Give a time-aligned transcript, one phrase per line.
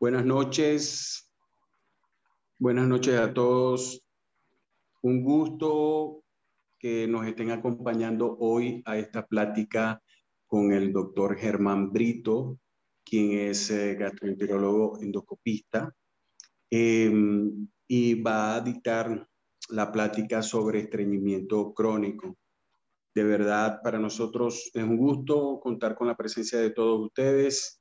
[0.00, 1.30] Buenas noches.
[2.58, 4.02] Buenas noches a todos.
[5.02, 6.24] Un gusto
[6.78, 10.02] que nos estén acompañando hoy a esta plática
[10.46, 12.58] con el doctor Germán Brito,
[13.04, 15.94] quien es eh, gastroenterólogo endoscopista,
[16.70, 19.28] em, y va a dictar
[19.68, 22.38] la plática sobre estreñimiento crónico.
[23.14, 27.79] De verdad, para nosotros es un gusto contar con la presencia de todos ustedes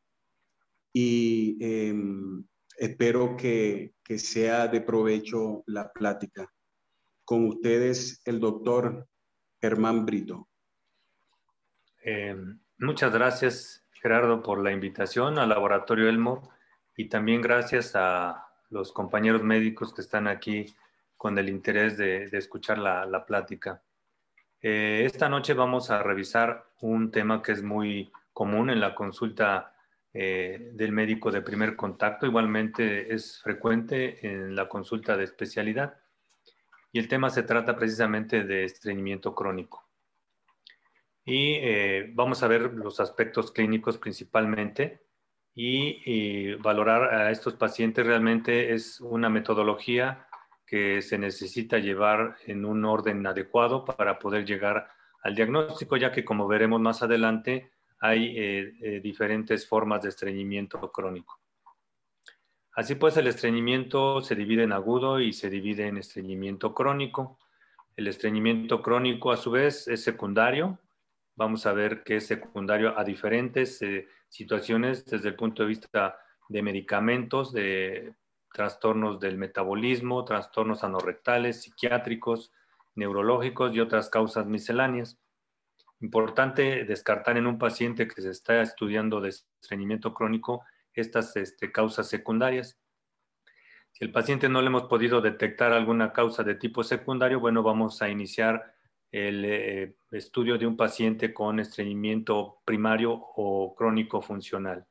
[0.94, 2.44] y em,
[2.78, 6.52] espero que, que sea de provecho la plática.
[7.26, 9.08] Con ustedes, el doctor
[9.62, 10.50] Germán Brito.
[12.04, 12.36] Eh,
[12.78, 16.50] muchas gracias, Gerardo, por la invitación al Laboratorio Elmo
[16.96, 20.74] y también gracias a los compañeros médicos que están aquí
[21.18, 23.82] con el interés de, escuchar la, plática.
[24.62, 29.74] Eh, esta noche vamos a revisar un tema que es muy común en la consulta
[30.14, 36.00] eh, del médico de primer contacto, igualmente es frecuente en la consulta de especialidad
[36.92, 39.88] y el tema se trata precisamente de estreñimiento crónico.
[41.24, 45.04] Y eh, vamos a ver los aspectos clínicos principalmente
[45.54, 50.28] y, valorar a estos pacientes realmente es una metodología
[50.66, 54.90] que se necesita llevar en un orden adecuado para poder llegar
[55.22, 60.92] al diagnóstico, ya que como veremos más adelante, hay eh, eh, diferentes formas de estreñimiento
[60.92, 61.40] crónico.
[62.74, 67.38] Así pues, el estreñimiento se divide en agudo y se divide en estreñimiento crónico.
[67.96, 70.80] El estreñimiento crónico, a su vez, es secundario.
[71.36, 76.18] Vamos a ver que es secundario a diferentes eh, situaciones desde el punto de vista
[76.48, 78.14] de medicamentos, de
[78.54, 82.52] trastornos del metabolismo, trastornos anorrectales, psiquiátricos,
[82.96, 85.20] neurológicos y otras causas misceláneas.
[86.02, 92.08] Importante descartar en un paciente que se está estudiando de estreñimiento crónico estas este, causas
[92.08, 92.80] secundarias.
[93.92, 98.02] Si el paciente no le hemos podido detectar alguna causa de tipo secundario, bueno, vamos
[98.02, 98.74] a iniciar
[99.12, 104.86] el eh, estudio de un paciente con estreñimiento primario o crónico funcional.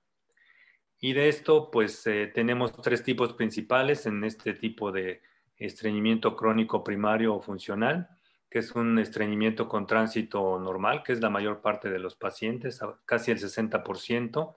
[1.01, 5.23] Y de esto, pues eh, tenemos tres tipos principales en este tipo de
[5.57, 8.09] estreñimiento crónico primario o funcional,
[8.51, 12.81] que es un estreñimiento con tránsito normal, que es la mayor parte de los pacientes,
[13.05, 14.55] casi el 60%,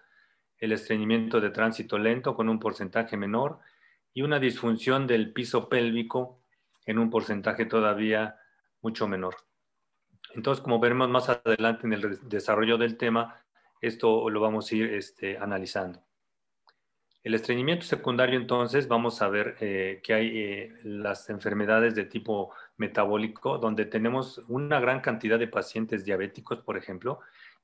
[0.57, 3.59] el estreñimiento de tránsito lento con un porcentaje menor
[4.13, 6.41] y una disfunción del piso pélvico
[6.85, 8.38] en un porcentaje todavía
[8.81, 9.35] mucho menor.
[10.34, 13.44] Entonces, como veremos más adelante en el desarrollo del tema,
[13.81, 16.03] esto lo vamos a ir este, analizando.
[17.23, 22.52] El estreñimiento secundario, entonces, vamos a ver eh, que hay eh, las enfermedades de tipo
[22.81, 27.19] metabólico, donde tenemos una gran cantidad de pacientes diabéticos, por ejemplo,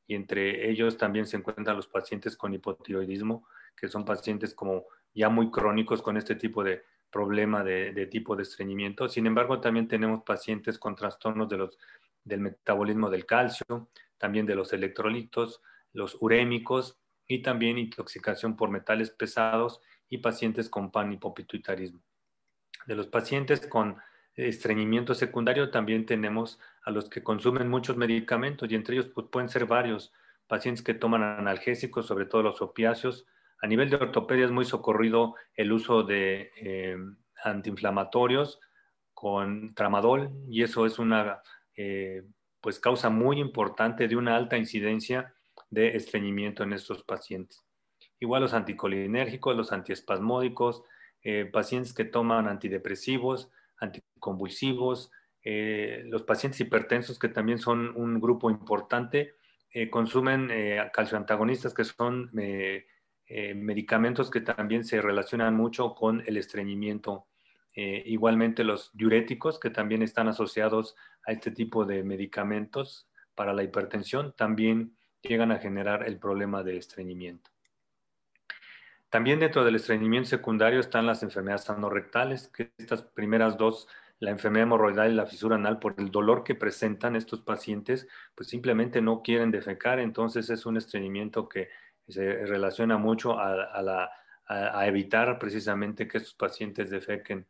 [0.06, 5.30] y entre ellos también se encuentran los pacientes con hipotiroidismo, que son pacientes como ya
[5.30, 9.10] muy crónicos con este tipo de problema de, tipo de estreñimiento.
[9.10, 11.78] Sin embargo, también tenemos pacientes con trastornos de los,
[12.24, 13.90] del metabolismo del calcio,
[14.20, 15.62] también de los electrolitos,
[15.94, 22.02] los urémicos y también intoxicación por metales pesados y pacientes con panhipopituitarismo.
[22.86, 23.98] De los pacientes con
[24.38, 29.50] estreñimiento secundario también tenemos a los que consumen muchos medicamentos y entre ellos pues, pueden
[29.50, 30.14] ser varios
[30.48, 33.26] pacientes que toman analgésicos, sobre todo los opiáceos.
[33.62, 36.98] A nivel de ortopedia es muy socorrido el uso de eh,
[37.44, 38.60] antiinflamatorios
[39.14, 41.42] con tramadol y eso es una
[41.76, 42.24] eh,
[42.62, 45.34] pues causa muy importante de una alta incidencia
[45.70, 47.64] de estreñimiento en estos pacientes.
[48.20, 50.84] Igual los anticolinérgicos, los antiespasmódicos,
[51.24, 55.12] eh, pacientes que toman antidepresivos, anticonvulsivos,
[55.44, 59.36] eh, los pacientes hipertensos, que también son un grupo importante,
[59.72, 62.30] eh, consumen eh, calcioantagonistas, que son
[63.56, 67.28] medicamentos que también se relacionan mucho con el estreñimiento.
[67.74, 70.96] igualmente los diuréticos, que también están asociados
[71.26, 76.78] a este tipo de medicamentos para la hipertensión, también llegan a generar el problema de
[76.78, 77.52] estreñimiento.
[79.10, 83.88] También dentro del estreñimiento secundario están las enfermedades anorrectales, que estas primeras dos,
[84.20, 88.50] la enfermedad hemorroidal y la fisura anal, por el dolor que presentan estos pacientes, pues
[88.50, 91.70] simplemente no quieren defecar, entonces es un estreñimiento que
[92.08, 94.18] se relaciona mucho a,
[94.86, 97.46] evitar precisamente que estos pacientes defequen.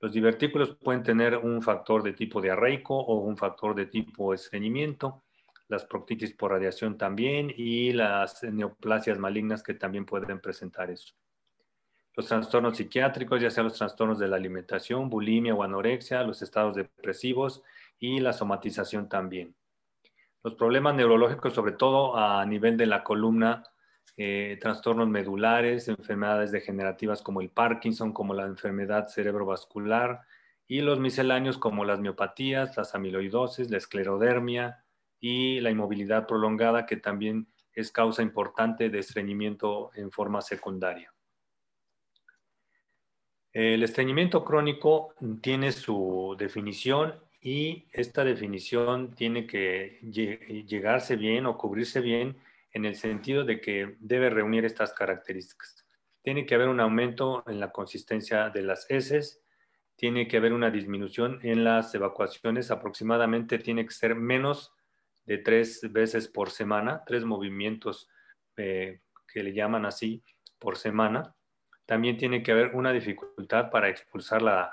[0.00, 5.24] Los divertículos pueden tener un factor de tipo diarreico o un factor de tipo estreñimiento
[5.68, 11.14] las proctitis por radiación también y las neoplasias malignas que también pueden presentar eso.
[12.14, 16.74] Los trastornos psiquiátricos, ya sea los trastornos de la alimentación, bulimia o anorexia, los estados
[16.74, 17.62] depresivos
[17.98, 19.54] y la somatización también.
[20.42, 23.64] Los problemas neurológicos, sobre todo a nivel de la columna,
[24.16, 30.22] eh, trastornos medulares, enfermedades degenerativas como el Parkinson, como la enfermedad cerebrovascular
[30.66, 34.85] y los misceláneos como las miopatías, las amiloidosis, la esclerodermia
[35.20, 41.12] y la inmovilidad prolongada que también es causa importante de estreñimiento en forma secundaria.
[43.52, 52.00] El estreñimiento crónico tiene su definición y esta definición tiene que llegarse bien o cubrirse
[52.00, 52.36] bien
[52.72, 55.86] en el sentido de que debe reunir estas características.
[56.20, 59.42] Tiene que haber un aumento en la consistencia de las heces,
[59.96, 64.75] tiene que haber una disminución en las evacuaciones, aproximadamente tiene que ser menos
[65.26, 68.08] de tres veces por semana, tres movimientos
[68.56, 70.22] eh, que le llaman así
[70.58, 71.36] por semana
[71.86, 74.72] también tiene que haber una dificultad para expulsar la,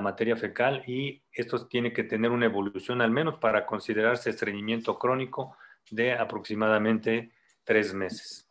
[0.00, 5.54] materia fecal y esto tiene que tener una evolución al menos para considerarse estreñimiento crónico
[5.90, 7.30] de aproximadamente
[7.62, 8.48] tres meses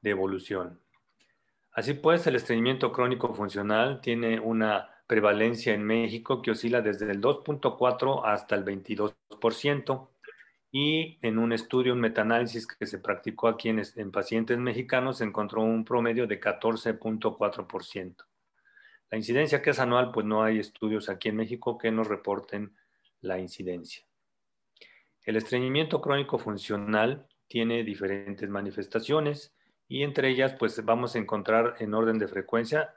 [0.00, 0.80] de evolución.
[1.70, 7.20] Así pues, el estreñimiento crónico funcional tiene una prevalencia en México que oscila desde el
[7.20, 10.08] 2.4 hasta el 22%
[10.70, 15.24] y en un estudio, un metaanálisis que se practicó aquí en, en pacientes mexicanos, se
[15.24, 18.16] encontró un promedio de 14.4%.
[19.10, 22.74] La incidencia que es anual, pues no hay estudios aquí en México que nos reporten
[23.20, 24.06] la incidencia.
[25.24, 29.54] El estreñimiento crónico funcional tiene diferentes manifestaciones
[29.86, 32.94] y entre ellas pues vamos a encontrar en orden de frecuencia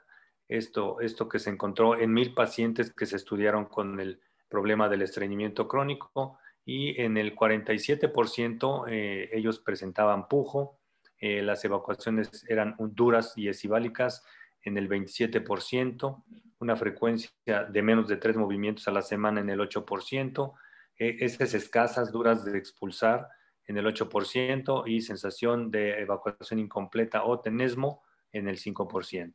[0.48, 5.02] esto, esto que se encontró en mil pacientes que se estudiaron con el problema del
[5.02, 10.80] estreñimiento crónico, y en el 47% eh, ellos presentaban pujo,
[11.18, 14.24] eh, las evacuaciones eran duras y esibálicas
[14.62, 16.24] en el 27%,
[16.58, 17.30] una frecuencia
[17.70, 20.54] de menos de tres movimientos a la semana en el 8%,
[20.98, 23.28] eh, esas escasas, duras de expulsar
[23.68, 28.02] en el 8% y sensación de evacuación incompleta o tenesmo
[28.32, 29.34] en el 5%.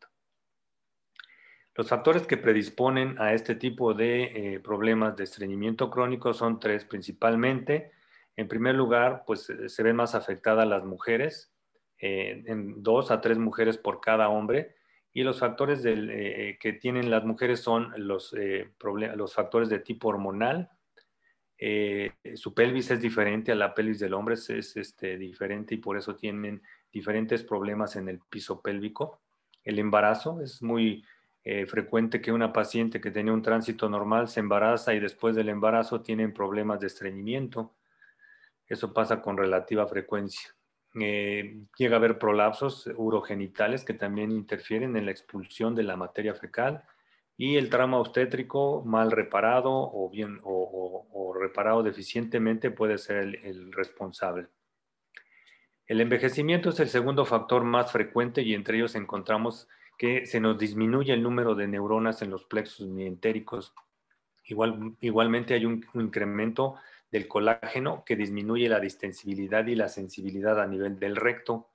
[1.81, 6.85] Los factores que predisponen a este tipo de eh, problemas de estreñimiento crónico son tres
[6.85, 7.89] principalmente.
[8.35, 11.51] En primer lugar, pues eh, se ven más afectadas las mujeres,
[11.97, 14.75] eh, en dos a tres mujeres por cada hombre.
[15.11, 18.31] Y los factores que tienen las mujeres son los,
[19.15, 20.69] los factores de tipo hormonal.
[22.35, 25.97] su pelvis es diferente a la pelvis del hombre, es, es este, diferente y por
[25.97, 26.61] eso tienen
[26.93, 29.19] diferentes problemas en el piso pélvico.
[29.63, 31.03] El embarazo es muy
[31.43, 35.49] eh, frecuente que una paciente que tenía un tránsito normal se embaraza y después del
[35.49, 37.73] embarazo tienen problemas de estreñimiento.
[38.67, 40.55] Eso pasa con relativa frecuencia.
[40.99, 46.35] Eh, llega a haber prolapsos urogenitales que también interfieren en la expulsión de la materia
[46.35, 46.83] fecal
[47.37, 54.47] y el trauma obstétrico mal reparado o bien o, reparado deficientemente puede ser el responsable.
[55.87, 59.67] El envejecimiento es el segundo factor más frecuente y entre ellos encontramos
[60.01, 63.75] que se nos disminuye el número de neuronas en los plexos mientéricos.
[64.45, 66.77] Igual, igualmente hay un, incremento
[67.11, 71.69] del colágeno que disminuye la distensibilidad y la sensibilidad a nivel del recto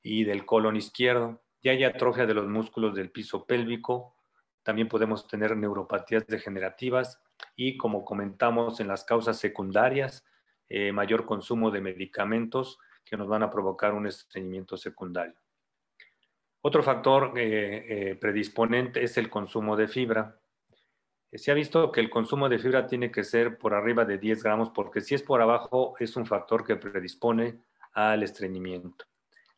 [0.00, 1.42] y del colon izquierdo.
[1.60, 4.14] Ya hay atrofia de los músculos del piso pélvico.
[4.62, 7.20] También podemos tener neuropatías degenerativas
[7.56, 10.24] y, como comentamos en las causas secundarias,
[10.68, 15.34] eh, mayor consumo de medicamentos que nos van a provocar un estreñimiento secundario.
[16.62, 20.38] Otro factor eh, eh, predisponente es el consumo de fibra.
[21.32, 24.42] Se ha visto que el consumo de fibra tiene que ser por arriba de 10
[24.42, 27.60] gramos porque si es por abajo es un factor que predispone
[27.92, 29.06] al estreñimiento.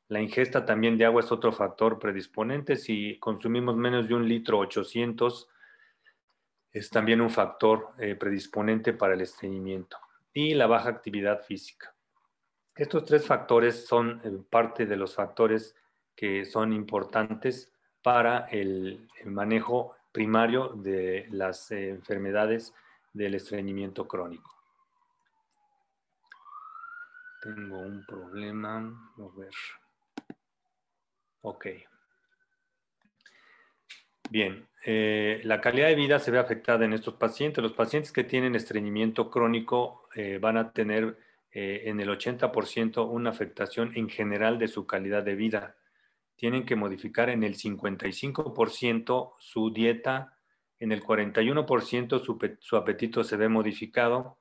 [0.09, 2.76] La ingesta también de agua es otro factor predisponente.
[2.76, 5.49] Si consumimos menos de un litro 800,
[6.71, 9.97] es también un factor eh, predisponente para el estreñimiento.
[10.32, 11.94] Y la baja actividad física.
[12.76, 15.75] Estos tres factores son parte de los factores
[16.14, 22.75] que son importantes para el, manejo primario de las eh, enfermedades
[23.12, 24.50] del estreñimiento crónico.
[27.40, 29.12] Tengo un problema.
[29.16, 29.54] A ver.
[31.42, 31.66] Ok.
[34.31, 37.62] Bien, eh, la calidad de vida se ve afectada en estos pacientes.
[37.62, 41.19] Los pacientes que tienen estreñimiento crónico eh, van a tener
[41.54, 45.76] en el 80% una afectación en general de su calidad de vida
[46.43, 50.37] tienen que modificar en el 55% su dieta,
[50.81, 54.41] en el 41% su, apetito se ve modificado,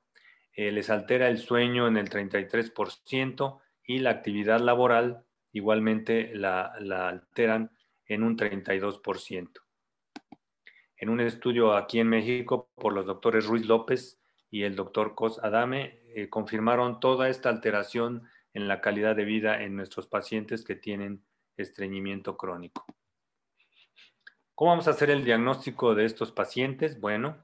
[0.52, 6.72] eh, les altera el sueño en el 33% y la actividad laboral igualmente la,
[7.06, 7.70] alteran
[8.06, 9.60] en un 32%.
[10.96, 15.38] En un estudio aquí en México por los doctores Ruiz López y el doctor Cos
[15.40, 20.74] Adame, eh, confirmaron toda esta alteración en la calidad de vida en nuestros pacientes que
[20.74, 21.22] tienen
[21.56, 22.84] estreñimiento crónico.
[24.54, 27.00] ¿Cómo vamos a hacer el diagnóstico de estos pacientes?
[27.00, 27.38] Bueno,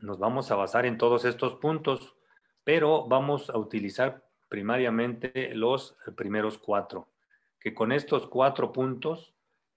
[0.00, 2.14] nos vamos a basar en todos estos puntos,
[2.62, 7.08] pero vamos a utilizar primariamente los primeros cuatro,
[7.58, 9.36] que con estos cuatro puntos,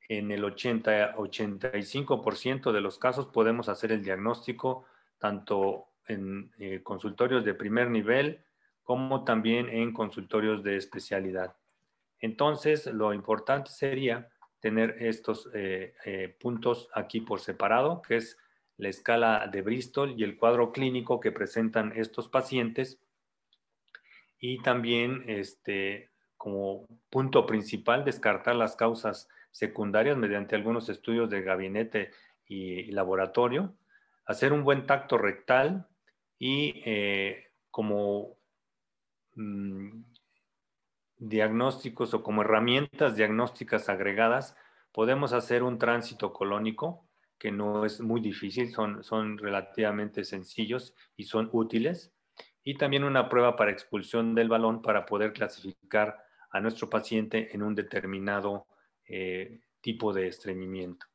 [0.09, 4.85] en el 80-85% de los casos podemos hacer el diagnóstico
[5.19, 8.43] tanto en eh, consultorios de primer nivel
[8.83, 11.55] como también en consultorios de especialidad.
[12.19, 18.37] Entonces, lo importante sería tener estos eh, eh, puntos aquí por separado, que es
[18.77, 22.99] la escala de Bristol y el cuadro clínico que presentan estos pacientes.
[24.39, 32.11] Y también, este, como punto principal, descartar las causas secundarias mediante algunos estudios de gabinete
[32.45, 33.75] y laboratorio,
[34.25, 35.87] hacer un buen tacto rectal
[36.37, 38.37] y eh, como
[39.35, 40.01] mm,
[41.19, 44.55] diagnósticos o como herramientas diagnósticas agregadas,
[44.91, 47.05] podemos hacer un tránsito colónico,
[47.37, 52.13] que no es muy difícil, son, son relativamente sencillos y son útiles,
[52.63, 56.17] y también una prueba para expulsión del balón para poder clasificar
[56.51, 58.67] a nuestro paciente en un determinado
[59.05, 61.05] eh, tipo de estreñimiento.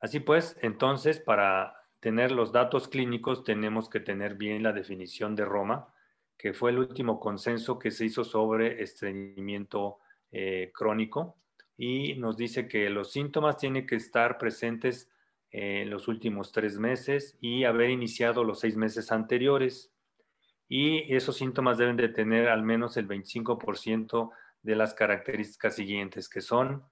[0.00, 5.44] Así pues, entonces, para tener los datos clínicos tenemos que tener bien la definición de
[5.44, 5.92] Roma,
[6.38, 9.98] que fue el último consenso que se hizo sobre estreñimiento
[10.32, 11.36] eh, crónico
[11.76, 15.10] y nos dice que los síntomas tienen que estar presentes
[15.50, 19.92] en los últimos tres meses y haber iniciado los seis meses anteriores.
[20.68, 24.30] Y esos síntomas deben de tener al menos el 25%
[24.62, 26.84] de las características siguientes, que son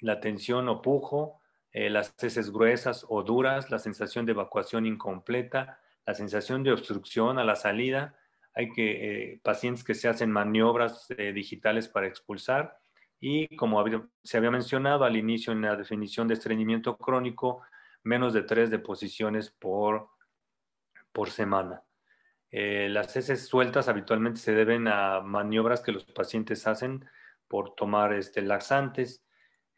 [0.00, 1.40] la tensión o pujo,
[1.72, 7.38] eh, las heces gruesas o duras, la sensación de evacuación incompleta, la sensación de obstrucción
[7.38, 8.16] a la salida,
[8.60, 12.78] hay que, eh, pacientes que se hacen maniobras eh, digitales para expulsar
[13.18, 13.82] y como
[14.22, 17.62] se había mencionado al inicio en la definición de estreñimiento crónico,
[18.02, 20.08] menos de tres deposiciones por,
[21.12, 21.82] por semana.
[22.50, 27.06] Eh, las heces sueltas habitualmente se deben a maniobras que los pacientes hacen
[27.48, 29.24] por tomar este, laxantes.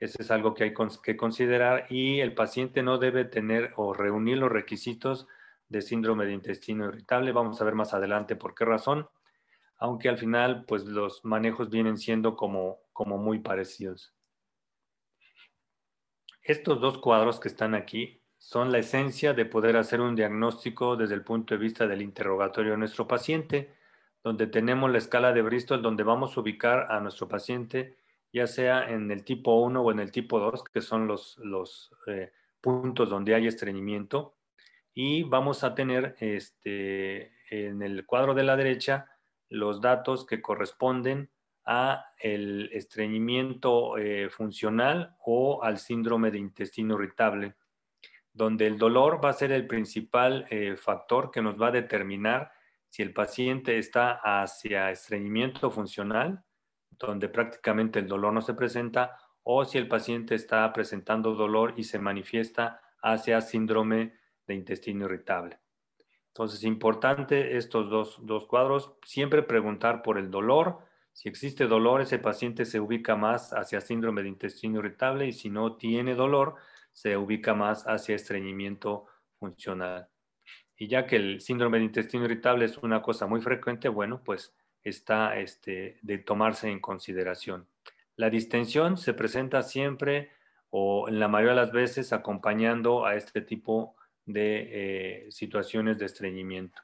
[0.00, 4.38] Eso es algo que hay que considerar y el paciente no debe tener o reunir
[4.38, 5.28] los requisitos
[5.72, 7.32] de síndrome de intestino irritable.
[7.32, 9.08] Vamos a ver más adelante por qué razón,
[9.78, 14.14] aunque al final pues los manejos vienen siendo como, como muy parecidos.
[16.42, 21.14] Estos dos cuadros que están aquí son la esencia de poder hacer un diagnóstico desde
[21.14, 23.72] el punto de vista del interrogatorio de nuestro paciente,
[24.22, 27.96] donde tenemos la escala de Bristol, donde vamos a ubicar a nuestro paciente,
[28.32, 31.94] ya sea en el tipo 1 o en el tipo 2, que son los, los
[32.08, 34.34] eh, puntos donde hay estreñimiento,
[34.94, 39.06] y vamos a tener este, en el cuadro de la derecha
[39.48, 41.30] los datos que corresponden
[41.64, 47.54] a el estreñimiento eh, funcional o al síndrome de intestino irritable,
[48.32, 52.50] donde el dolor va a ser el principal eh, factor que nos va a determinar
[52.88, 56.42] si el paciente está hacia estreñimiento funcional,
[56.90, 61.84] donde prácticamente el dolor no se presenta, o si el paciente está presentando dolor y
[61.84, 64.14] se manifiesta hacia síndrome
[64.46, 65.58] de intestino irritable.
[66.28, 70.78] Entonces, importante estos dos, dos cuadros, siempre preguntar por el dolor.
[71.12, 75.50] Si existe dolor, ese paciente se ubica más hacia síndrome de intestino irritable y si
[75.50, 76.54] no tiene dolor,
[76.90, 79.06] se ubica más hacia estreñimiento
[79.38, 80.08] funcional.
[80.76, 84.54] Y ya que el síndrome de intestino irritable es una cosa muy frecuente, bueno, pues
[84.82, 87.68] está este, de tomarse en consideración.
[88.16, 90.30] La distensión se presenta siempre
[90.70, 96.06] o en la mayoría de las veces acompañando a este tipo de eh, situaciones de
[96.06, 96.82] estreñimiento.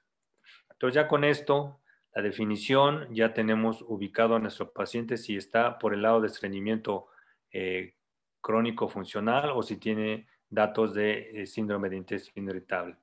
[0.71, 1.81] Entonces ya con esto,
[2.15, 7.09] la definición, ya tenemos ubicado a nuestro paciente si está por el lado de estreñimiento
[7.53, 7.95] eh,
[8.41, 12.97] crónico funcional o si tiene datos de eh, síndrome de intestino irritable.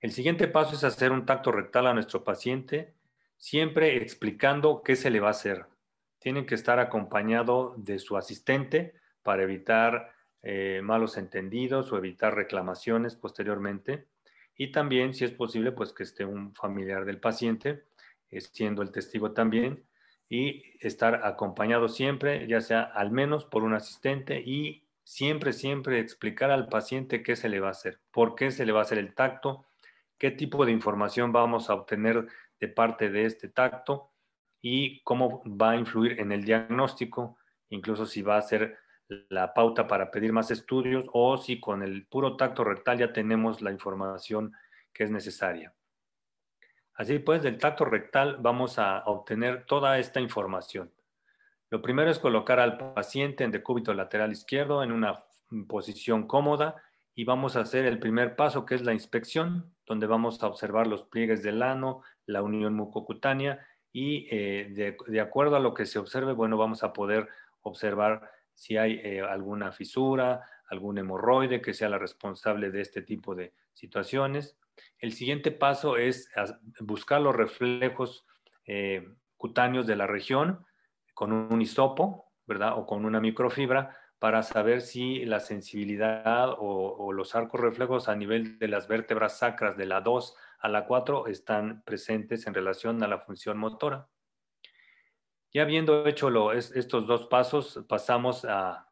[0.00, 2.94] El siguiente paso es hacer un tacto rectal a nuestro paciente,
[3.36, 5.66] siempre explicando qué se le va a hacer.
[6.18, 10.12] Tienen que estar acompañado de su asistente para evitar
[10.48, 14.06] eh, malos entendidos o evitar reclamaciones posteriormente.
[14.56, 17.82] Y también, si es posible, pues que esté un familiar del paciente,
[18.30, 19.82] eh, siendo el testigo también,
[20.28, 26.52] y estar acompañado siempre, ya sea al menos por un asistente y siempre, siempre explicar
[26.52, 28.98] al paciente qué se le va a hacer, por qué se le va a hacer
[28.98, 29.66] el tacto,
[30.16, 32.28] qué tipo de información vamos a obtener
[32.60, 34.12] de parte de este tacto
[34.62, 37.36] y cómo va a influir en el diagnóstico,
[37.68, 42.06] incluso si va a ser la pauta para pedir más estudios o si con el
[42.06, 44.52] puro tacto rectal ya tenemos la información
[44.92, 45.74] que es necesaria.
[46.94, 50.92] Así pues, del tacto rectal vamos a obtener toda esta información.
[51.70, 55.24] Lo primero es colocar al paciente en decúbito lateral izquierdo en una
[55.68, 56.76] posición cómoda
[57.14, 60.86] y vamos a hacer el primer paso que es la inspección, donde vamos a observar
[60.86, 65.98] los pliegues del ano, la unión mucocutánea y eh, de, acuerdo a lo que se
[65.98, 67.28] observe, bueno, vamos a poder
[67.62, 73.34] observar si hay eh, alguna fisura, algún hemorroide que sea la responsable de este tipo
[73.34, 74.58] de situaciones.
[74.98, 76.28] El siguiente paso es
[76.80, 78.26] buscar los reflejos
[78.66, 80.64] eh, cutáneos de la región
[81.14, 82.78] con un hisopo, ¿verdad?
[82.78, 88.58] O con una microfibra para saber si la sensibilidad o, los arcos reflejos a nivel
[88.58, 93.08] de las vértebras sacras de la 2 a la 4 están presentes en relación a
[93.08, 94.08] la función motora.
[95.56, 98.90] Ya habiendo hecho estos dos pasos, pasamos a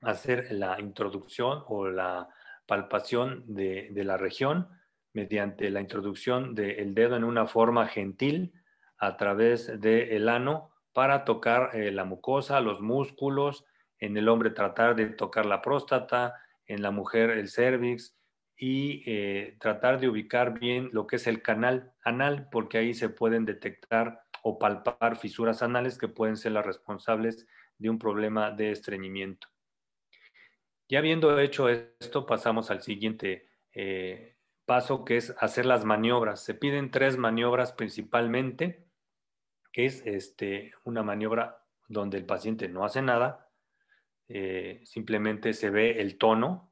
[0.00, 2.28] hacer la introducción o la
[2.66, 4.68] palpación de, la región
[5.12, 8.52] mediante la introducción del dedo en una forma gentil
[8.96, 13.64] a través del ano para tocar eh, la mucosa, los músculos,
[13.98, 16.34] en el hombre tratar de tocar la próstata,
[16.68, 18.16] en la mujer el cervix
[18.58, 23.08] y eh, tratar de ubicar bien lo que es el canal anal, porque ahí se
[23.08, 27.46] pueden detectar o palpar fisuras anales que pueden ser las responsables
[27.78, 29.46] de un problema de estreñimiento.
[30.88, 36.42] Ya habiendo hecho esto, pasamos al siguiente eh, paso, que es hacer las maniobras.
[36.42, 38.86] Se piden tres maniobras principalmente,
[39.72, 43.50] que es este, una maniobra donde el paciente no hace nada,
[44.28, 46.67] eh, simplemente se ve el tono,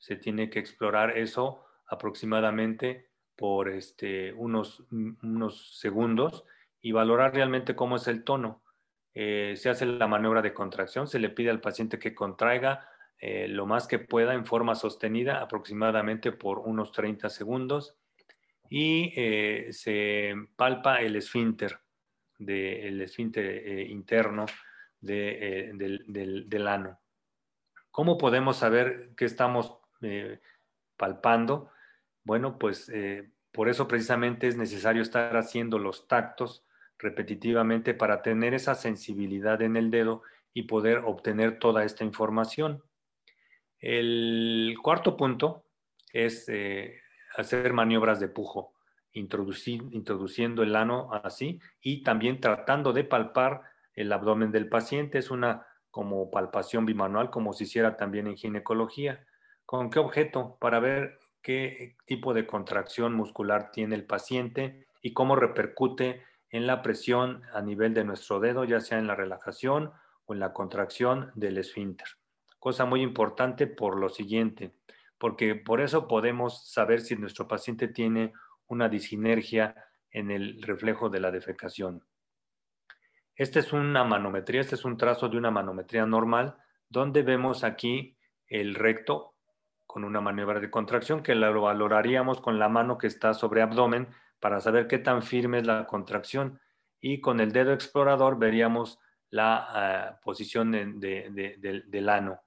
[0.00, 6.44] se tiene que explorar eso aproximadamente por este, unos, unos segundos
[6.80, 8.64] y valorar realmente cómo es el tono.
[9.12, 12.88] Eh, se hace la maniobra de contracción, se le pide al paciente que contraiga
[13.18, 17.96] eh, lo más que pueda en forma sostenida, aproximadamente por unos 30 segundos,
[18.72, 19.12] y
[19.72, 21.80] se palpa el esfínter,
[22.38, 24.46] el esfínter interno
[25.00, 27.00] del, del ano.
[27.90, 30.40] ¿Cómo podemos saber qué estamos eh,
[30.96, 31.70] palpando?
[32.24, 36.64] Bueno, pues eh, por eso precisamente es necesario estar haciendo los tactos
[36.98, 42.82] repetitivamente para tener esa sensibilidad en el dedo y poder obtener toda esta información.
[43.78, 45.64] El cuarto punto
[46.12, 47.00] es eh,
[47.36, 48.74] hacer maniobras de pujo,
[49.12, 53.62] introduciendo el ano así y también tratando de palpar
[53.94, 55.18] el abdomen del paciente.
[55.18, 59.26] Es una como palpación bimanual, como se hiciera también en ginecología.
[59.70, 60.56] ¿Con qué objeto?
[60.60, 66.82] Para ver qué tipo de contracción muscular tiene el paciente y cómo repercute en la
[66.82, 69.92] presión a nivel de nuestro dedo, ya sea en la relajación
[70.24, 72.08] o en la contracción del esfínter.
[72.58, 74.74] Cosa muy importante por lo siguiente,
[75.18, 78.32] porque por eso podemos saber si nuestro paciente tiene
[78.66, 79.76] una disinergia
[80.10, 82.04] en el reflejo de la defecación.
[83.36, 86.56] Esta es una manometría, este es un trazo de una manometría normal,
[86.88, 88.16] donde vemos aquí
[88.48, 89.36] el recto
[89.90, 94.06] con una maniobra de contracción que lo valoraríamos con la mano que está sobre abdomen
[94.38, 96.60] para saber qué tan firme es la contracción
[97.00, 99.00] y con el dedo explorador veríamos
[99.30, 102.40] la ah, posición del ano.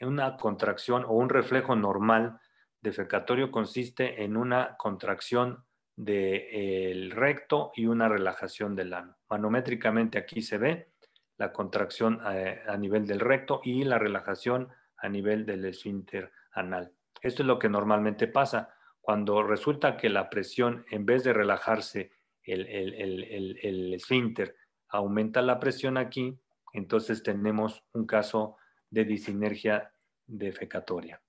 [0.00, 2.40] Una contracción o un reflejo normal
[2.80, 9.16] defecatorio consiste en una contracción del recto y una relajación del ano.
[9.28, 10.88] Manométricamente aquí se ve
[11.36, 16.92] la contracción eh, a, nivel del recto y la relajación a nivel del esfínter anal.
[17.22, 18.74] Esto es lo que normalmente pasa.
[19.00, 24.56] Cuando resulta que la presión, en vez de relajarse el, el esfínter,
[24.88, 26.38] aumenta la presión aquí,
[26.72, 28.56] entonces tenemos un caso
[28.90, 29.92] de disinergia
[30.26, 31.20] defecatoria.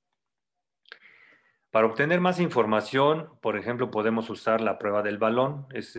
[1.72, 5.68] Para obtener más información, por ejemplo, podemos usar la prueba del balón.
[5.72, 5.96] Es,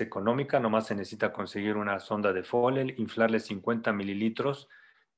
[0.00, 4.68] económica, nomás se necesita conseguir una sonda de Foley, inflarle 50 mililitros.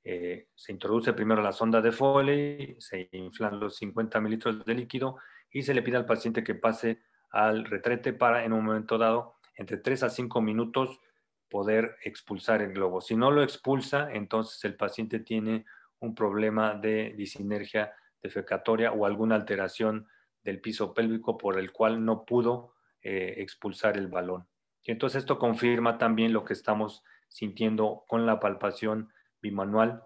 [0.05, 5.17] Eh, se introduce primero la sonda de Foley, se inflan los 50 mililitros de líquido
[5.51, 9.37] y se le pide al paciente que pase al retrete para en un momento dado,
[9.57, 11.01] entre 3 a 5 minutos,
[11.49, 13.01] poder expulsar el globo.
[13.01, 15.65] Si no lo expulsa, entonces el paciente tiene
[16.01, 20.07] un problema de disinergia defecatoria o alguna alteración
[20.43, 24.47] del piso pélvico por el cual no pudo eh, expulsar el balón.
[24.83, 29.11] Y entonces esto confirma también lo que estamos sintiendo con la palpación
[29.45, 30.03] bimanual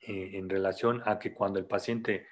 [0.00, 2.26] eh, en relación a que cuando el paciente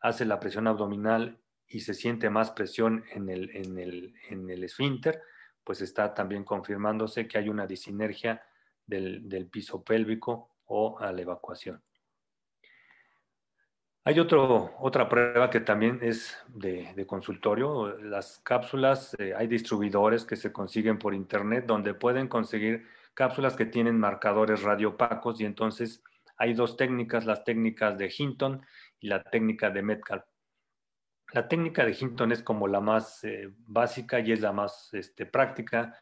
[0.00, 4.64] hace la presión abdominal y se siente más presión en el, en el, en el
[4.64, 5.20] esfínter,
[5.62, 8.42] pues está también confirmándose que hay una disinergia
[8.86, 11.82] del, del piso pélvico o a la evacuación.
[14.06, 17.98] Hay otro, otra prueba que también es de, consultorio.
[17.98, 23.66] Las cápsulas, eh, hay distribuidores que se consiguen por internet donde pueden conseguir cápsulas que
[23.66, 26.02] tienen marcadores radiopacos y entonces
[26.36, 28.66] hay dos técnicas, las técnicas de Hinton
[29.00, 30.24] y la técnica de Metcalf.
[31.32, 35.26] La técnica de Hinton es como la más eh, básica y es la más este,
[35.26, 36.00] práctica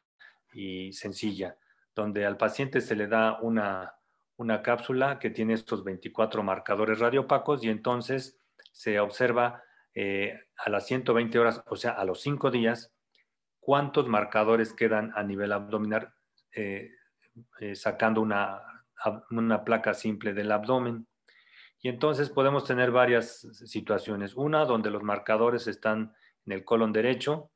[0.53, 1.57] y sencilla,
[1.95, 3.95] donde al paciente se le da una,
[4.37, 8.39] una cápsula que tiene estos 24 marcadores radiopacos y entonces
[8.73, 9.63] se observa
[9.95, 12.93] eh, a las 120 horas, o sea, a los 5 días,
[13.61, 16.13] cuántos marcadores quedan a nivel abdominal
[16.55, 16.91] eh,
[17.61, 18.61] eh, sacando una,
[19.31, 21.07] una placa simple del abdomen.
[21.81, 24.35] Y entonces podemos tener varias situaciones.
[24.35, 26.15] Una donde los marcadores están
[26.47, 27.51] en el colon derecho,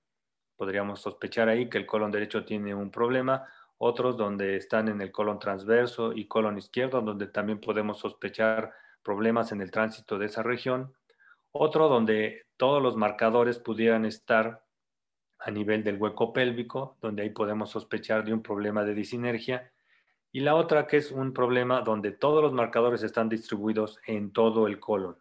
[0.56, 3.46] podríamos sospechar ahí que el colon derecho tiene un problema,
[3.78, 9.52] otros donde están en el colon transverso y colon izquierdo, donde también podemos sospechar problemas
[9.52, 10.92] en el tránsito de esa región,
[11.52, 14.65] otro donde todos los marcadores pudieran estar
[15.38, 19.72] a nivel del hueco pélvico, donde ahí podemos sospechar de un problema de disinergia,
[20.32, 24.66] y la otra que es un problema donde todos los marcadores están distribuidos en todo
[24.66, 25.16] el colon,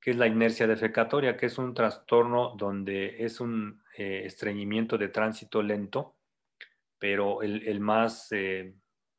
[0.00, 5.08] que es la inercia defecatoria, que es un trastorno donde es un eh, estreñimiento de
[5.08, 6.16] tránsito lento,
[6.98, 8.74] pero el, más eh,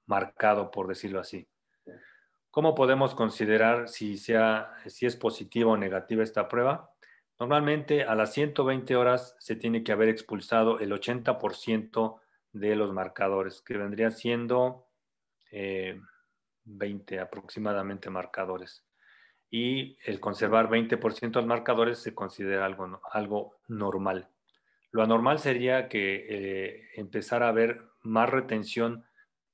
[0.08, 1.48] marcado, por decirlo así.
[2.50, 6.94] ¿Cómo podemos considerar si, sea, si es positiva o negativa esta prueba?
[7.39, 12.21] Normalmente a las 120 horas se tiene que haber expulsado el 80%
[12.54, 14.88] de los marcadores, que vendría siendo
[15.52, 18.86] 20 eh, aproximadamente marcadores.
[19.52, 24.30] Y el conservar 20% de los marcadores se considera algo, algo normal.
[24.91, 29.06] Lo anormal sería que eh, empezara a haber más retención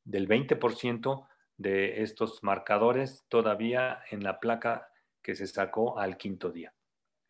[0.04, 4.90] del 20% de estos marcadores todavía en la placa
[5.24, 6.74] que se sacó al quinto día.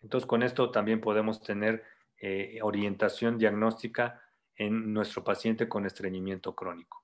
[0.02, 1.84] Entonces, con esto también podemos tener
[2.18, 4.22] eh, orientación diagnóstica
[4.56, 7.04] en nuestro paciente con estreñimiento crónico.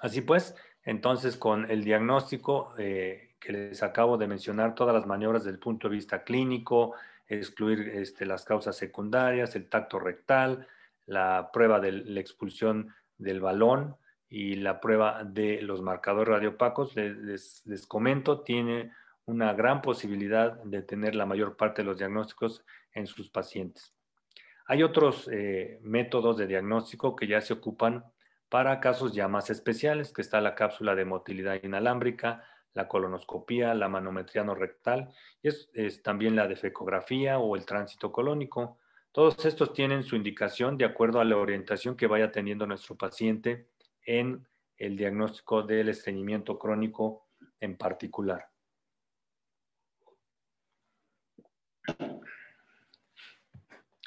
[0.00, 5.44] Así pues, entonces con el diagnóstico eh, que les acabo de mencionar, todas las maniobras
[5.44, 6.94] desde el punto de vista clínico,
[7.28, 10.66] excluir este, las causas secundarias, el tacto rectal,
[11.06, 13.96] la prueba de la expulsión del balón
[14.28, 18.92] y la prueba de los marcadores radiopacos, les, les, comento, tiene
[19.26, 23.94] una gran posibilidad de tener la mayor parte de los diagnósticos en sus pacientes.
[24.66, 28.04] Hay otros eh, métodos de diagnóstico que ya se ocupan
[28.48, 33.88] para casos ya más especiales, que está la cápsula de motilidad inalámbrica, la colonoscopía, la
[33.88, 35.10] manometría no rectal,
[35.42, 38.78] y es, también la defecografía o el tránsito colónico.
[39.10, 43.68] Todos estos tienen su indicación de acuerdo a la orientación que vaya teniendo nuestro paciente
[44.04, 47.26] en el diagnóstico del estreñimiento crónico
[47.60, 48.51] en particular.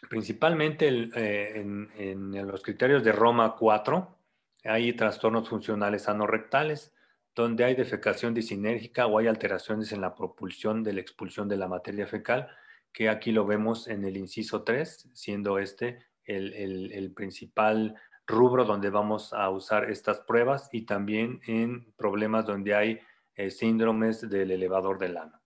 [0.10, 4.18] Principalmente eh, en, en, los criterios de Roma 4
[4.66, 6.94] hay trastornos funcionales anorrectales,
[7.34, 11.68] donde hay defecación disinérgica o hay alteraciones en la propulsión de la expulsión de la
[11.68, 12.50] materia fecal,
[12.92, 19.34] que aquí lo vemos en el inciso 3, siendo este el, principal rubro donde vamos
[19.34, 23.00] a usar estas pruebas y también en problemas donde hay
[23.36, 25.40] eh, síndromes del elevador del ano.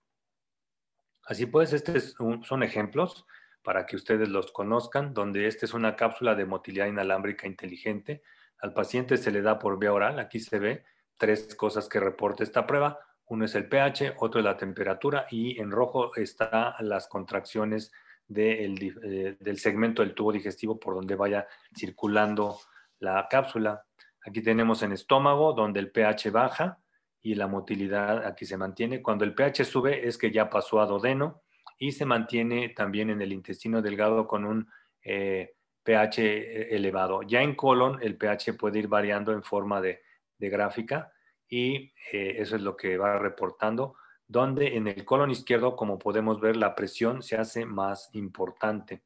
[1.25, 3.25] Así pues, estos son ejemplos
[3.63, 8.21] para que ustedes los conozcan, donde esta es una cápsula de motilidad inalámbrica inteligente.
[8.59, 10.83] Al paciente se le da por vía oral, aquí se ve,
[11.17, 12.99] tres cosas que reporta esta prueba.
[13.25, 17.91] Uno es el pH, otro es la temperatura y en rojo están las contracciones
[18.35, 22.59] eh, del segmento del tubo digestivo por donde vaya circulando
[22.99, 23.85] la cápsula.
[24.25, 26.79] Aquí tenemos en estómago donde el pH baja
[27.21, 29.01] y la motilidad aquí se mantiene.
[29.01, 31.41] Cuando el pH sube es que ya pasó a dodeno
[31.79, 34.69] y se mantiene también en el intestino delgado con un
[35.01, 37.23] eh, pH elevado.
[37.23, 39.99] Ya en colon el pH puede ir variando en forma de
[40.37, 41.11] gráfica
[41.49, 43.95] y eh, eso es lo que va reportando,
[44.27, 49.01] donde en el colon izquierdo, como podemos ver, la presión se hace más importante.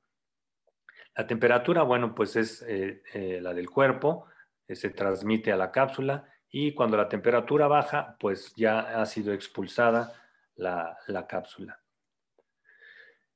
[1.15, 4.25] La temperatura, bueno, pues es eh, eh, la del cuerpo,
[4.67, 10.13] se transmite a la cápsula y cuando la temperatura baja, pues ya ha sido expulsada
[10.55, 11.82] la cápsula.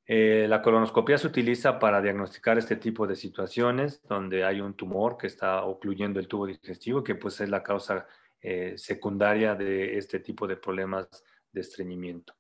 [0.07, 5.27] La colonoscopia se utiliza para diagnosticar este tipo de situaciones donde hay un tumor que
[5.27, 8.07] está ocluyendo el tubo digestivo, que pues es la causa
[8.39, 11.09] eh, secundaria de este tipo de problemas
[11.51, 12.35] de estreñimiento.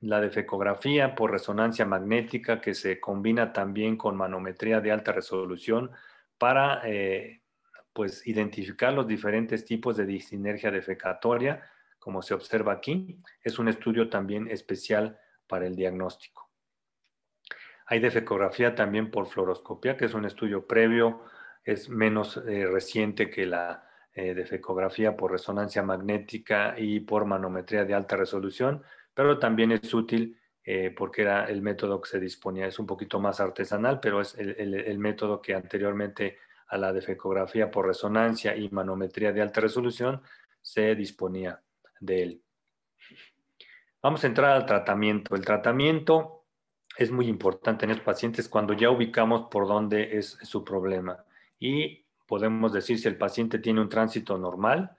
[0.00, 5.90] La, defecografía por resonancia magnética que se combina también con manometría de alta resolución
[6.36, 7.40] para eh,
[7.94, 11.62] pues, identificar los diferentes tipos de disinergia defecatoria,
[11.98, 13.22] como se observa aquí.
[13.42, 15.18] Es un estudio también especial
[15.48, 16.48] para el diagnóstico.
[17.86, 21.22] Hay defecografía también por fluoroscopia, que es un estudio previo,
[21.64, 27.94] es menos eh, reciente que la eh, defecografía por resonancia magnética y por manometría de
[27.94, 28.82] alta resolución,
[29.14, 32.66] pero también es útil eh, porque era el método que se disponía.
[32.66, 37.86] Es un poquito más artesanal, pero es el, método que anteriormente a la defecografía por
[37.86, 40.20] resonancia y manometría de alta resolución
[40.60, 41.62] se disponía
[42.00, 42.42] de él.
[44.00, 45.34] Vamos a entrar al tratamiento.
[45.34, 46.44] El tratamiento
[46.96, 51.24] es muy importante en los pacientes cuando ya ubicamos por dónde es su problema
[51.58, 54.96] y podemos decir si el paciente tiene un tránsito normal,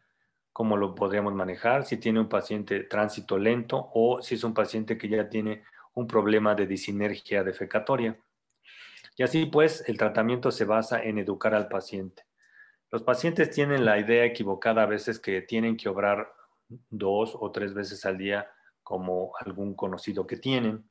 [0.52, 4.98] cómo lo podríamos manejar, si tiene un paciente tránsito lento o si es un paciente
[4.98, 8.18] que ya tiene un problema de disinergia defecatoria.
[9.16, 12.24] Y así pues, el tratamiento se basa en educar al paciente.
[12.92, 16.34] Los pacientes tienen la idea equivocada a veces que tienen que obrar
[16.90, 18.50] dos o tres veces al día
[18.90, 20.90] como algún conocido que tienen.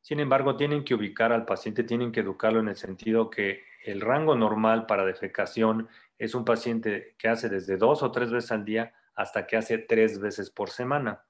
[0.00, 4.00] Sin embargo, tienen que ubicar al paciente, tienen que educarlo en el sentido que el
[4.00, 8.64] rango normal para defecación es un paciente que hace desde dos o tres veces al
[8.64, 11.24] día hasta que hace tres veces por semana.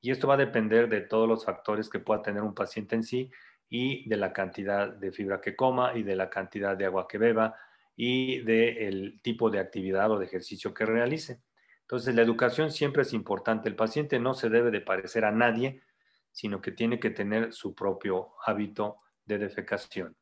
[0.00, 3.02] Y esto va a depender de todos los factores que pueda tener un paciente en
[3.02, 3.32] sí
[3.68, 7.18] y de la cantidad de fibra que coma y de la cantidad de agua que
[7.18, 7.56] beba
[7.96, 11.42] y del tipo de actividad o de ejercicio que realice.
[11.90, 13.68] Entonces, la educación siempre es importante.
[13.68, 15.82] El paciente no se debe de parecer a nadie,
[16.30, 20.14] sino que tiene que tener su propio hábito de defecación.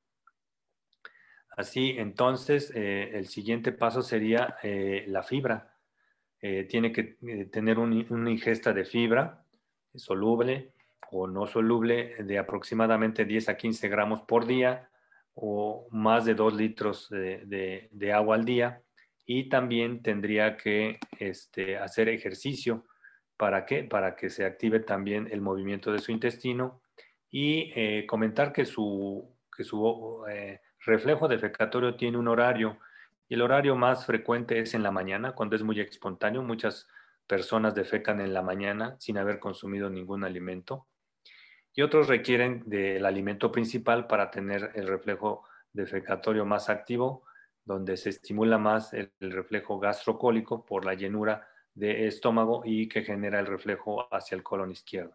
[1.59, 5.77] Así, entonces, eh, el siguiente paso sería eh, la fibra.
[6.41, 7.19] Eh, tiene que
[7.53, 9.45] tener una ingesta de fibra
[9.95, 10.73] soluble
[11.11, 14.89] o no soluble de aproximadamente 10 a 15 gramos por día
[15.35, 18.83] o más de 2 litros de, agua al día
[19.31, 22.87] y también tendría que este, hacer ejercicio
[23.37, 26.81] para que, para que se active también el movimiento de su intestino
[27.31, 30.25] y eh, comentar que su, que su
[30.87, 32.79] reflejo defecatorio tiene un horario
[33.29, 36.43] y el horario más frecuente es en la mañana, cuando es muy espontáneo.
[36.43, 36.89] Muchas
[37.27, 40.87] personas defecan en la mañana sin haber consumido ningún alimento.
[41.75, 47.25] Y otros requieren del alimento principal para tener el reflejo defecatorio más activo,
[47.69, 53.39] donde se estimula más el, reflejo gastrocólico por la llenura de estómago y que genera
[53.39, 55.15] el reflejo hacia el colon izquierdo.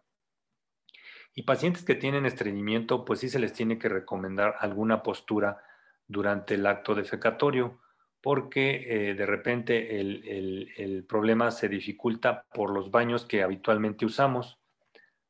[1.34, 5.60] Y pacientes que tienen estreñimiento, pues sí se les tiene que recomendar alguna postura
[6.06, 7.80] durante el acto defecatorio
[8.22, 14.60] porque eh, de repente el, problema se dificulta por los baños que habitualmente usamos.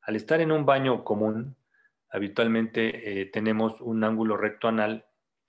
[0.01, 1.55] Al estar en un baño común,
[2.11, 5.04] habitualmente eh, tenemos un ángulo recto anal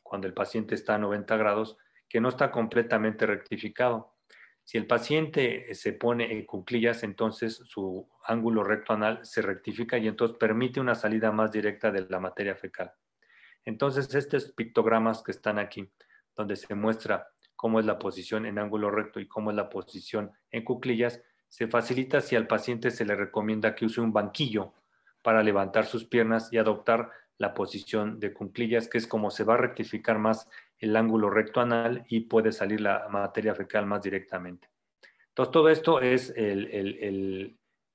[0.09, 1.77] cuando el paciente está a 90 grados
[2.09, 4.14] que no está completamente rectificado.
[4.64, 10.09] Si el paciente se pone en cuclillas, entonces su ángulo recto anal se rectifica y
[10.09, 12.92] entonces permite una salida más directa de la materia fecal.
[13.64, 15.90] Entonces, estos pictogramas que están aquí,
[16.37, 20.33] donde se muestra cómo es la posición en ángulo recto y cómo es la posición
[20.51, 24.75] en cuclillas, se facilita si al paciente se le recomienda que use un banquillo
[25.23, 29.55] para levantar sus piernas y adoptar la posición de cuclillas, que es como se va
[29.55, 34.68] a rectificar más el ángulo recto anal y puede salir la materia fecal más directamente.
[35.35, 36.33] Todo esto es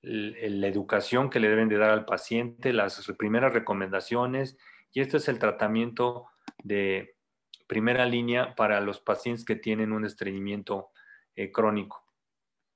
[0.01, 4.57] la educación que le deben de dar al paciente, las primeras recomendaciones,
[4.93, 6.27] y este es el tratamiento
[6.63, 7.15] de,
[7.71, 10.89] primera línea para los pacientes que tienen un estreñimiento
[11.37, 12.05] eh, crónico.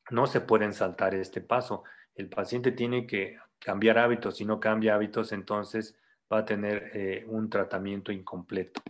[0.09, 1.83] No se pueden saltar este paso.
[2.15, 4.37] El paciente tiene que cambiar hábitos.
[4.37, 5.97] Si no cambia hábitos, entonces
[6.31, 8.81] va a tener eh, un tratamiento incompleto.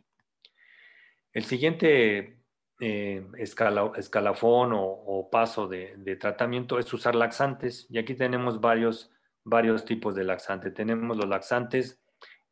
[1.31, 2.39] El siguiente
[2.79, 7.87] eh, escalafón o, paso de, tratamiento es usar laxantes.
[7.89, 9.11] Y aquí tenemos varios,
[9.43, 10.73] varios tipos de laxantes.
[10.73, 12.01] Tenemos los laxantes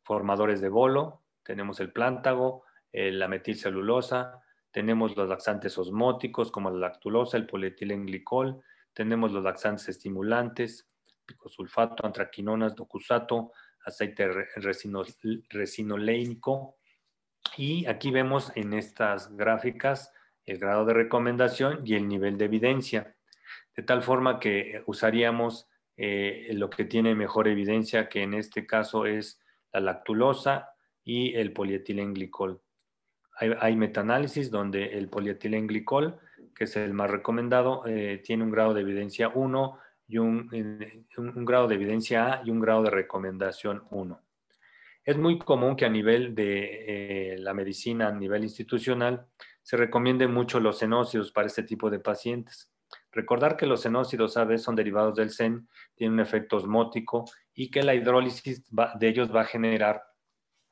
[0.02, 6.88] formadores de bolo, tenemos el plántago, eh, la metilcelulosa, tenemos los laxantes osmóticos como la
[6.88, 10.88] lactulosa, el polietilenglicol, tenemos los laxantes estimulantes,
[11.24, 13.52] picosulfato, antraquinonas, docusato,
[13.84, 14.28] aceite
[15.50, 16.76] resinolénico.
[17.56, 20.12] Y aquí vemos en estas gráficas
[20.46, 23.16] el grado de recomendación y el nivel de evidencia,
[23.76, 29.06] de tal forma que usaríamos eh, lo que tiene mejor evidencia, que en este caso
[29.06, 29.40] es
[29.72, 30.70] la lactulosa
[31.02, 32.60] y el polietilenglicol.
[33.36, 36.20] Hay, metaanálisis donde el polietilenglicol,
[36.54, 40.48] que es el más recomendado, eh, tiene un grado de evidencia 1 y un,
[41.44, 44.20] grado de evidencia A y un grado de recomendación 1.
[45.04, 49.26] Es muy común que a nivel de eh, la medicina, a nivel institucional,
[49.62, 52.70] se recomienden mucho los cenócidos para este tipo de pacientes.
[53.12, 57.82] Recordar que los senócidos AB son derivados del SEN, tienen un efecto osmótico y que
[57.82, 60.02] la hidrólisis de ellos va a generar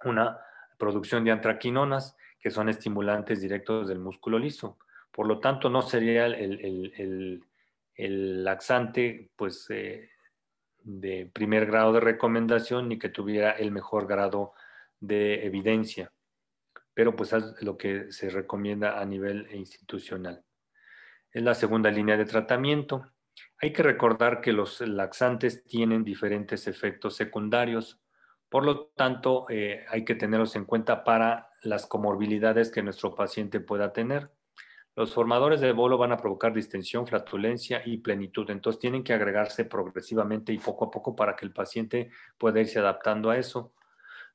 [0.05, 0.39] una
[0.79, 4.79] producción de antraquinonas, que son estimulantes directos del músculo liso.
[5.13, 7.45] Por lo tanto, no sería el,
[7.97, 10.11] laxante pues, eh,
[10.79, 14.53] de primer grado de recomendación ni que tuviera el mejor grado
[15.01, 16.13] de evidencia,
[16.95, 20.45] pero pues es lo que se recomienda a nivel institucional.
[21.31, 23.11] Es la segunda línea de tratamiento.
[23.61, 28.01] Hay que recordar que los laxantes tienen diferentes efectos secundarios,
[28.49, 33.61] por lo tanto eh, hay que tenerlos en cuenta para las comorbilidades que nuestro paciente
[33.61, 34.31] pueda tener.
[34.95, 38.51] Los formadores de bolo van a provocar distensión, flatulencia y plenitud.
[38.51, 42.79] Entonces tienen que agregarse progresivamente y poco a poco para que el paciente pueda irse
[42.79, 43.73] adaptando a eso.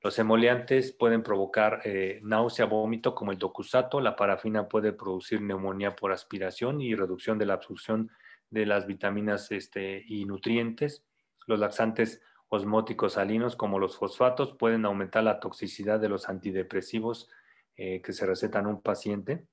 [0.02, 4.02] Los emoliantes pueden provocar eh, náusea, vómito, como el docusato.
[4.02, 8.10] La parafina puede producir neumonía por aspiración y reducción de la absorción
[8.50, 11.06] de las vitaminas este, y nutrientes.
[11.46, 17.30] Los laxantes osmóticos salinos, como los fosfatos, pueden aumentar la toxicidad de los antidepresivos
[17.76, 19.46] eh, que se recetan a un paciente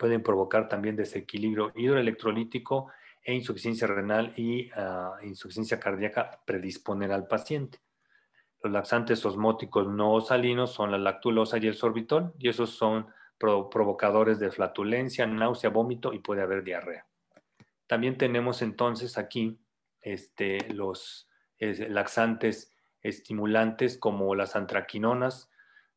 [0.00, 2.90] pueden provocar también desequilibrio hidroelectrolítico
[3.22, 7.80] e insuficiencia renal y ah, insuficiencia cardíaca predisponer al paciente.
[8.62, 13.08] Los laxantes osmóticos no salinos son la lactulosa y el sorbitol y esos son
[13.38, 17.06] provocadores de flatulencia, náusea, vómito y puede haber diarrea.
[17.86, 19.58] También tenemos entonces aquí
[20.00, 25.50] este, los laxantes estimulantes como las antraquinonas,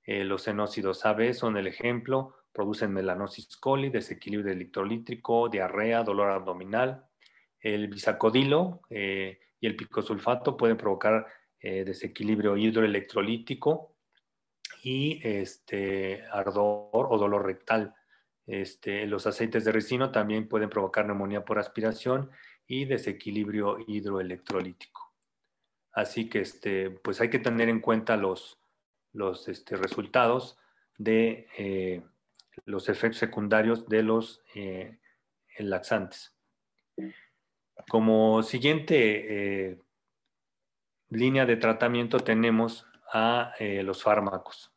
[0.03, 7.05] eh, los enócidos AB son el ejemplo, producen melanosis coli, desequilibrio electrolítrico, diarrea, dolor abdominal.
[7.59, 11.25] El bisacodilo eh, y el picosulfato pueden provocar
[11.59, 13.95] eh, desequilibrio hidroelectrolítico
[14.83, 17.95] y este, ardor o dolor rectal.
[18.45, 22.29] Este, los aceites de ricino también pueden provocar neumonía por aspiración
[22.67, 25.13] y desequilibrio hidroelectrolítico.
[25.93, 28.59] Así que este, pues hay que tener en cuenta los,
[29.13, 30.57] los este, resultados
[30.97, 32.03] de eh,
[32.65, 34.99] los efectos secundarios de los eh,
[35.59, 36.35] laxantes.
[37.89, 39.79] Como siguiente eh,
[41.09, 44.71] línea de tratamiento tenemos a eh, los fármacos.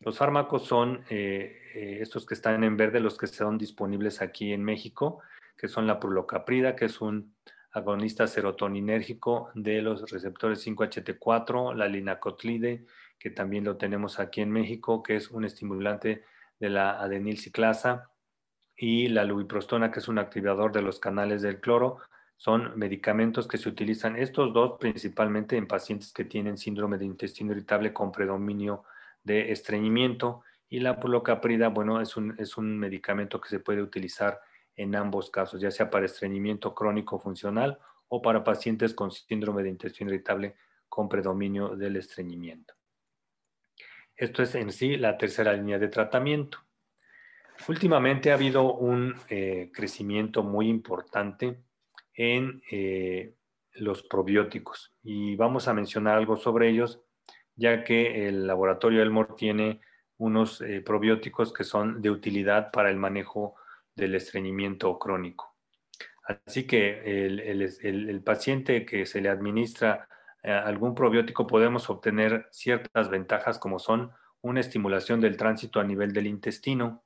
[0.00, 5.20] Los fármacos son estos que están en verde, los que son disponibles aquí en México,
[5.58, 7.34] que son la prulocaprida, que es un
[7.72, 12.86] agonista serotoninérgico de los receptores 5HT4, la linacotlide,
[13.18, 16.24] que también lo tenemos aquí en México, que es un estimulante
[16.60, 18.10] de la adenilciclasa
[18.76, 21.98] y la lubiprostona, que es un activador de los canales del cloro.
[22.36, 27.52] Son medicamentos que se utilizan, estos dos principalmente en pacientes que tienen síndrome de intestino
[27.52, 28.84] irritable con predominio
[29.24, 30.42] de estreñimiento.
[30.68, 34.40] Y la pulocaprida, bueno, es un, es un medicamento que se puede utilizar
[34.76, 39.70] en ambos casos, ya sea para estreñimiento crónico funcional o para pacientes con síndrome de
[39.70, 40.56] intestino irritable
[40.88, 42.79] con predominio del estreñimiento.
[44.20, 46.58] Esto es en sí la tercera línea de tratamiento.
[47.68, 51.62] Últimamente ha habido un eh, crecimiento muy importante
[52.12, 53.32] en eh,
[53.72, 57.00] los probióticos y vamos a mencionar algo sobre ellos,
[57.56, 59.80] ya que el laboratorio Elmore tiene
[60.18, 63.54] unos eh, probióticos que son de utilidad para el manejo
[63.96, 65.56] del estreñimiento crónico.
[66.24, 70.06] Así que el paciente que se le administra
[70.42, 76.26] algún probiótico podemos obtener ciertas ventajas como son una estimulación del tránsito a nivel del
[76.26, 77.04] intestino,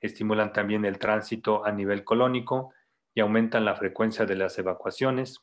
[0.00, 2.72] estimulan también el tránsito a nivel colónico
[3.14, 5.40] y aumentan la frecuencia de las evacuaciones.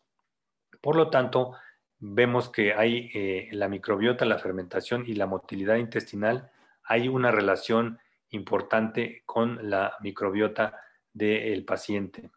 [0.80, 1.56] Por lo tanto,
[2.00, 6.52] vemos que hay eh, la microbiota, la fermentación y la motilidad intestinal,
[6.84, 10.80] hay una relación importante con la microbiota
[11.14, 12.30] del paciente.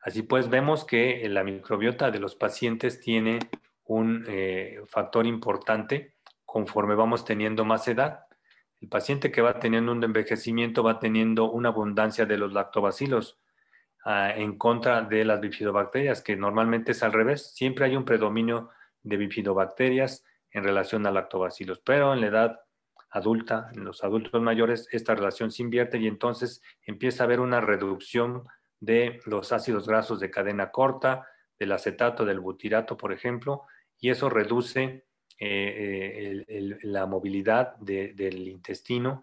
[0.00, 3.38] Así pues, vemos que la microbiota de los pacientes tiene
[3.88, 8.20] un eh, factor importante conforme vamos teniendo más edad.
[8.80, 13.40] El paciente que va teniendo un envejecimiento va teniendo una abundancia de los lactobacilos
[14.04, 17.54] ah, en contra de las bifidobacterias, que normalmente es al revés.
[17.54, 18.70] Siempre hay un predominio
[19.02, 22.60] de bifidobacterias en relación a lactobacilos, pero en la edad
[23.10, 27.60] adulta, en los adultos mayores, esta relación se invierte y entonces empieza a haber una
[27.62, 28.44] reducción
[28.80, 31.26] de los ácidos grasos de cadena corta,
[31.58, 33.64] del acetato, del butirato, por ejemplo,
[34.00, 35.04] y eso reduce
[35.40, 39.22] eh, eh, la movilidad del intestino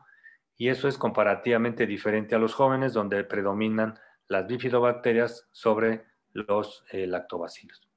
[0.58, 7.08] y eso es comparativamente diferente a los jóvenes donde predominan las bifidobacterias sobre los eh,
[7.08, 7.90] lactobacilos.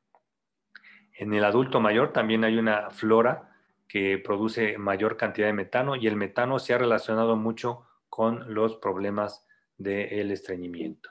[1.14, 3.52] En el adulto mayor también hay una flora
[3.86, 8.76] que produce mayor cantidad de metano y el metano se ha relacionado mucho con los
[8.76, 11.10] problemas del estreñimiento.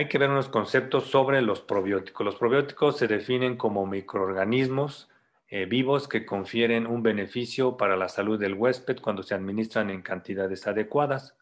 [0.00, 2.24] Hay que ver unos conceptos sobre los probióticos.
[2.24, 5.10] Los probióticos se definen como microorganismos
[5.48, 10.00] eh, vivos que confieren un beneficio para la salud del huésped cuando se administran en
[10.00, 11.36] cantidades adecuadas.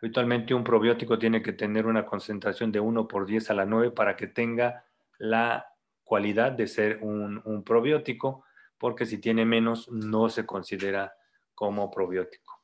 [0.00, 3.90] Habitualmente un probiótico tiene que tener una concentración de 1 por 10 a la 9
[3.90, 4.86] para que tenga
[5.18, 5.66] la
[6.02, 8.42] cualidad de ser un, un probiótico,
[8.78, 11.12] porque si tiene menos no se considera
[11.54, 12.62] como probiótico.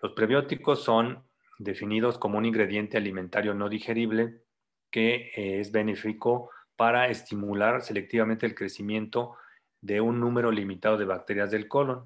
[0.00, 1.24] Los prebióticos son
[1.58, 4.45] definidos como un ingrediente alimentario no digerible
[4.90, 9.36] que eh, es benéfico para estimular selectivamente el crecimiento
[9.80, 12.04] de un número limitado de bacterias del colon.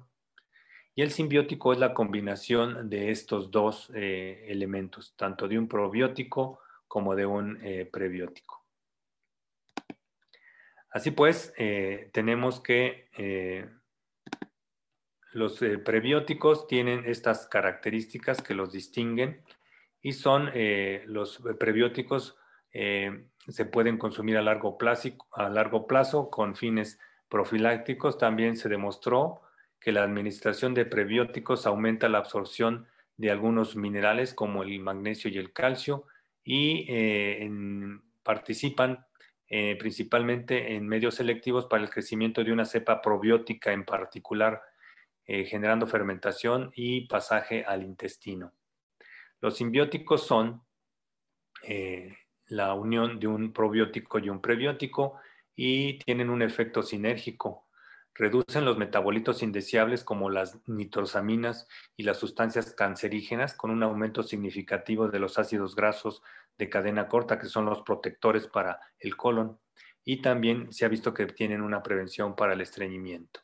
[0.95, 6.59] Y el simbiótico es la combinación de estos dos eh, elementos, tanto de un probiótico
[6.87, 8.65] como de un eh, prebiótico.
[10.93, 11.53] Así pues,
[12.11, 13.07] tenemos que
[15.31, 19.41] los prebióticos tienen estas características que los distinguen
[20.01, 20.51] y son
[21.05, 22.35] los prebióticos
[22.73, 28.17] eh, se pueden consumir a largo, plazo, a largo plazo con fines profilácticos.
[28.17, 29.41] También se demostró
[29.79, 35.37] que la administración de prebióticos aumenta la absorción de algunos minerales como el magnesio y
[35.37, 36.05] el calcio
[36.43, 37.49] y eh,
[38.23, 39.05] participan
[39.47, 44.61] eh, principalmente en medios selectivos para el crecimiento de una cepa probiótica en particular,
[45.23, 48.51] generando fermentación y pasaje al intestino.
[49.39, 50.61] Los simbióticos son
[52.51, 55.15] la unión de un probiótico y un prebiótico
[55.55, 57.65] y tienen un efecto sinérgico.
[58.13, 65.07] Reducen los metabolitos indeseables como las nitrosaminas y las sustancias cancerígenas con un aumento significativo
[65.07, 66.23] de los ácidos grasos
[66.57, 69.57] de cadena corta, que son los protectores para el colon.
[70.03, 73.39] Y también se ha visto que tienen una prevención para el estreñimiento.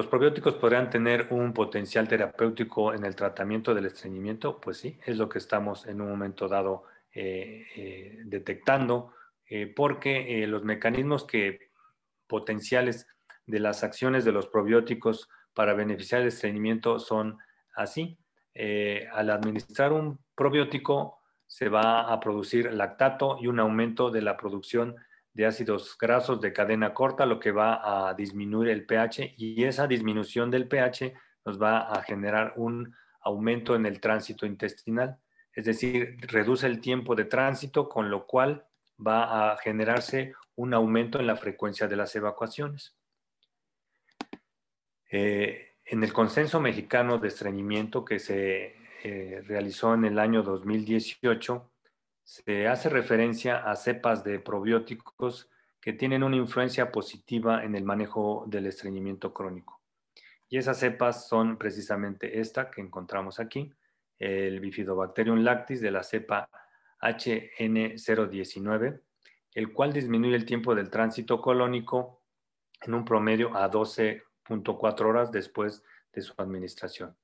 [0.00, 4.58] ¿Los probióticos podrían tener un potencial terapéutico en el tratamiento del estreñimiento?
[4.58, 9.12] Pues sí, es lo que estamos en un momento dado eh, eh, detectando,
[9.46, 11.68] eh, porque los mecanismos que,
[12.26, 13.08] potenciales
[13.44, 17.36] de las acciones de los probióticos para beneficiar el estreñimiento son
[17.74, 18.16] así.
[19.12, 24.96] al administrar un probiótico se va a producir lactato y un aumento de la producción
[25.32, 29.86] de ácidos grasos de cadena corta, lo que va a disminuir el pH y esa
[29.86, 31.14] disminución del pH
[31.44, 35.18] nos va a generar un aumento en el tránsito intestinal,
[35.52, 38.66] es decir, reduce el tiempo de tránsito, con lo cual
[39.04, 42.96] va a generarse un aumento en la frecuencia de las evacuaciones.
[45.10, 51.70] Eh, en el consenso mexicano de estreñimiento que se eh, realizó en el año 2018,
[52.30, 55.50] se hace referencia a cepas de probióticos
[55.80, 59.82] que tienen una influencia positiva en el manejo del estreñimiento crónico.
[60.48, 63.72] Y esas cepas son precisamente esta que encontramos aquí,
[64.16, 66.48] el Bifidobacterium lactis de la cepa
[67.00, 69.00] HN019,
[69.54, 72.22] el cual disminuye el tiempo del tránsito colónico
[72.80, 77.16] en un promedio a 12.4 horas después de su administración.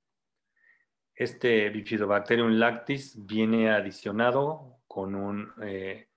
[1.15, 6.09] Este Bifidobacterium lactis viene adicionado con un eh,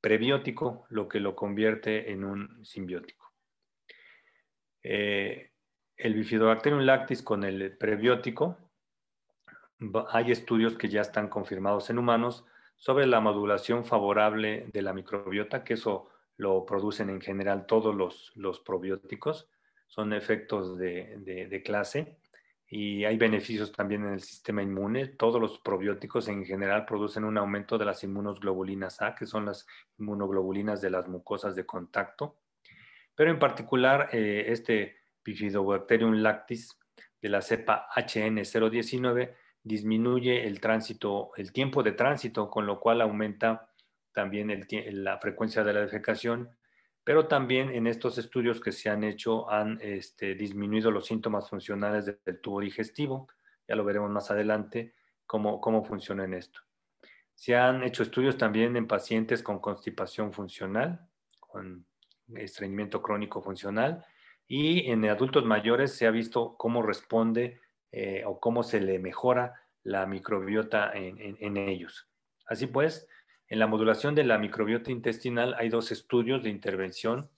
[0.00, 3.34] prebiótico, lo que lo convierte en un simbiótico.
[4.82, 5.50] Eh,
[5.94, 8.56] el Bifidobacterium lactis con el prebiótico,
[10.08, 12.46] hay estudios que ya están confirmados en humanos
[12.76, 16.08] sobre la modulación favorable de la microbiota, que eso
[16.38, 19.50] lo producen en general todos los, probióticos,
[19.86, 22.16] son efectos de clase
[22.68, 25.08] y hay beneficios también en el sistema inmune.
[25.08, 29.66] Todos los probióticos en general producen un aumento de las inmunoglobulinas A, que son las
[29.98, 32.36] inmunoglobulinas de las mucosas de contacto.
[33.14, 36.78] Pero en particular, eh, este Bifidobacterium lactis
[37.20, 43.70] de la cepa HN019 disminuye el tránsito, el tiempo de tránsito, con lo cual aumenta
[44.12, 46.50] también la frecuencia de la defecación
[47.04, 52.06] pero también en estos estudios que se han hecho han este, disminuido los síntomas funcionales
[52.24, 53.28] del tubo digestivo.
[53.68, 54.94] Ya lo veremos más adelante
[55.26, 56.60] cómo, cómo funciona en esto.
[57.34, 61.06] Se han hecho estudios también en pacientes con constipación funcional,
[61.38, 61.84] con
[62.34, 64.04] estreñimiento crónico funcional,
[64.46, 67.60] y en adultos mayores se ha visto cómo responde
[67.92, 72.08] eh, o cómo se le mejora la microbiota en ellos.
[72.46, 73.06] Así pues,
[73.54, 77.30] en la modulación de la microbiota intestinal hay dos estudios de intervención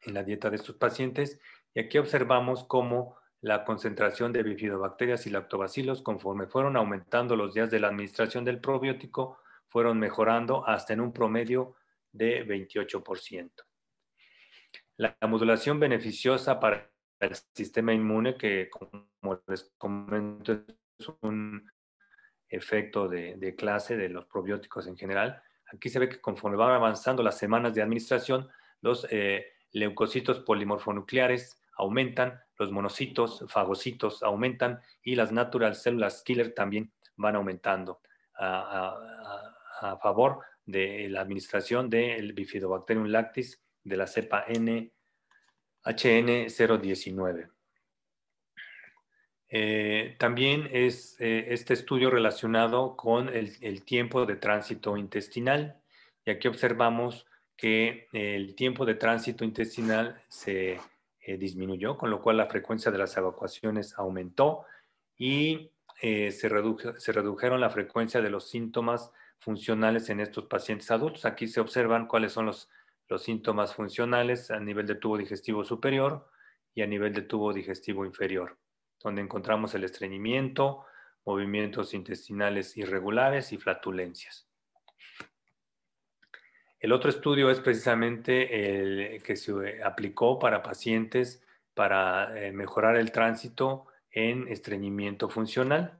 [0.00, 1.38] en la dieta de estos pacientes
[1.74, 7.70] y aquí observamos cómo la concentración de bifidobacterias y lactobacilos conforme fueron aumentando los días
[7.70, 11.74] de la administración del probiótico fueron mejorando hasta en un promedio
[12.12, 13.50] de 28%.
[14.96, 16.90] La, modulación beneficiosa para
[17.20, 20.64] el sistema inmune, que como les comento
[20.98, 21.70] es un
[22.52, 25.42] efecto de, clase de los probióticos en general.
[25.72, 28.48] Aquí se ve que conforme van avanzando las semanas de administración,
[28.82, 36.92] los eh, leucocitos polimorfonucleares aumentan, los monocitos, fagocitos aumentan y las natural células killer también
[37.16, 38.00] van aumentando
[38.38, 38.98] a,
[40.00, 44.92] favor de la administración del Bifidobacterium lactis de la cepa N
[45.84, 47.50] HN019.
[49.54, 55.78] Eh, también es eh, este estudio relacionado con el, tiempo de tránsito intestinal
[56.24, 60.80] y aquí observamos que el tiempo de tránsito intestinal se
[61.20, 64.64] eh, disminuyó, con lo cual la frecuencia de las evacuaciones aumentó
[65.18, 71.26] y se, redujeron la frecuencia de los síntomas funcionales en estos pacientes adultos.
[71.26, 72.70] Aquí se observan cuáles son los,
[73.06, 76.26] los síntomas funcionales a nivel de tubo digestivo superior
[76.74, 78.56] y a nivel de tubo digestivo inferior
[79.02, 80.84] donde encontramos el estreñimiento,
[81.24, 84.48] movimientos intestinales irregulares y flatulencias.
[86.80, 88.80] El otro estudio es precisamente
[89.14, 91.44] el que se aplicó para pacientes
[91.74, 95.98] para eh, mejorar el tránsito en estreñimiento funcional.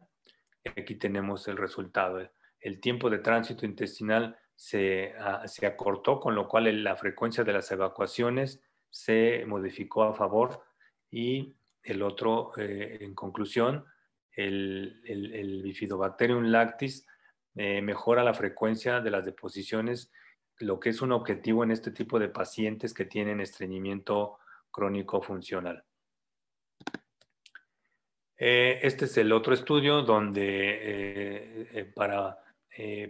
[0.64, 2.28] Aquí tenemos el resultado.
[2.60, 7.70] El tiempo de tránsito intestinal se, ah, acortó, con lo cual la frecuencia de las
[7.72, 10.62] evacuaciones se modificó a favor
[11.10, 13.84] y el otro, eh, en conclusión,
[14.32, 17.06] el, Bifidobacterium lactis
[17.54, 20.10] eh, mejora la frecuencia de las deposiciones,
[20.58, 24.38] lo que es un objetivo en este tipo de pacientes que tienen estreñimiento
[24.70, 25.84] crónico funcional.
[28.38, 32.38] Eh, este es el otro estudio donde para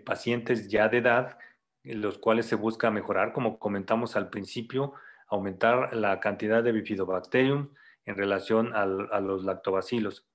[0.04, 1.38] pacientes ya de edad,
[1.84, 4.94] los cuales se busca mejorar, como comentamos al principio,
[5.28, 7.68] aumentar la cantidad de Bifidobacterium,
[8.06, 8.84] en relación a
[9.20, 10.26] los lactobacilos.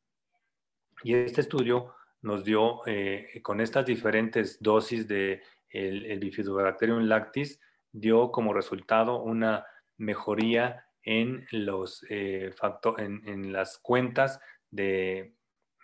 [1.03, 7.59] Y este estudio nos dio, eh, con estas diferentes dosis de el, Bifidobacterium lactis,
[7.91, 9.65] dio como resultado una
[9.97, 12.53] mejoría en, los, eh,
[12.97, 14.39] en, las cuentas
[14.69, 15.35] de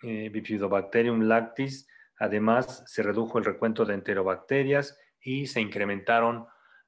[0.02, 1.88] eh, Bifidobacterium lactis.
[2.18, 6.46] Además, se redujo el recuento de enterobacterias y se incrementaron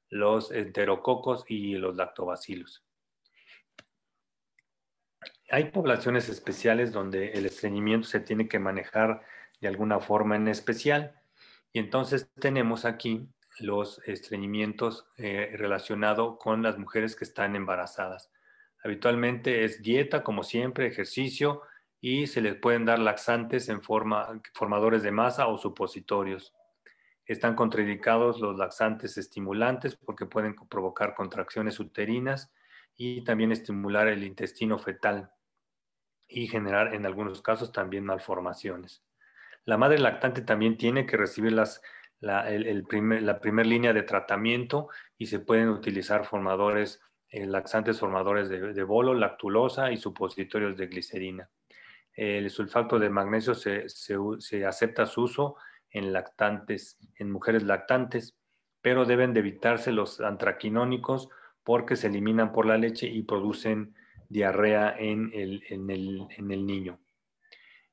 [0.09, 2.86] los enterococos y los lactobacilos.
[5.49, 9.21] Hay poblaciones especiales donde el estreñimiento se tiene que manejar
[9.61, 11.15] de alguna forma en especial.
[11.71, 13.29] Y entonces tenemos aquí
[13.59, 18.29] los estreñimientos eh, relacionados con las mujeres que están embarazadas.
[18.83, 21.61] Habitualmente es dieta, como siempre, ejercicio
[22.01, 26.53] y se les pueden dar laxantes en forma, formadores de masa o supositorios.
[27.25, 32.51] Están contraindicados los laxantes estimulantes porque pueden provocar contracciones uterinas
[32.97, 35.31] y también estimular el intestino fetal
[36.27, 39.03] y generar en algunos casos también malformaciones.
[39.65, 41.81] La madre lactante también tiene que recibir las,
[42.19, 42.85] la, el,
[43.21, 49.13] la primera línea de tratamiento y se pueden utilizar formadores, eh, laxantes formadores de, bolo,
[49.13, 51.49] lactulosa y supositorios de glicerina.
[52.13, 55.57] El sulfato de magnesio se, se, acepta su uso
[55.91, 58.35] en lactantes, en mujeres lactantes,
[58.81, 61.29] pero deben de evitarse los antraquinónicos
[61.63, 63.95] porque se eliminan por la leche y producen
[64.29, 66.99] diarrea en el, en el, en el niño.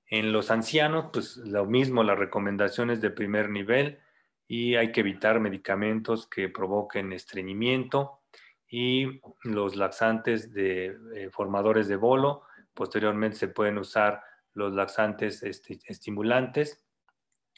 [0.07, 3.99] En los ancianos, pues lo mismo, las recomendaciones de primer nivel
[4.47, 8.21] y hay que evitar medicamentos que provoquen estreñimiento
[8.69, 12.43] y los laxantes de eh, formadores de bolo.
[12.75, 14.23] Posteriormente se pueden usar
[14.53, 16.85] los laxantes este, estimulantes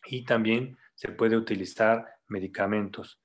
[0.06, 3.20] y también se puede utilizar medicamentos.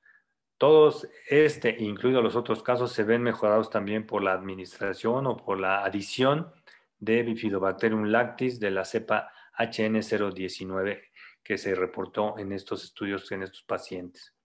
[0.62, 5.60] Todos este, incluidos los otros casos, se ven mejorados también por la administración o por
[5.60, 6.54] la adición
[7.00, 11.02] de Bifidobacterium lactis de la cepa HN019
[11.44, 14.36] que se reportó en estos estudios en estos pacientes.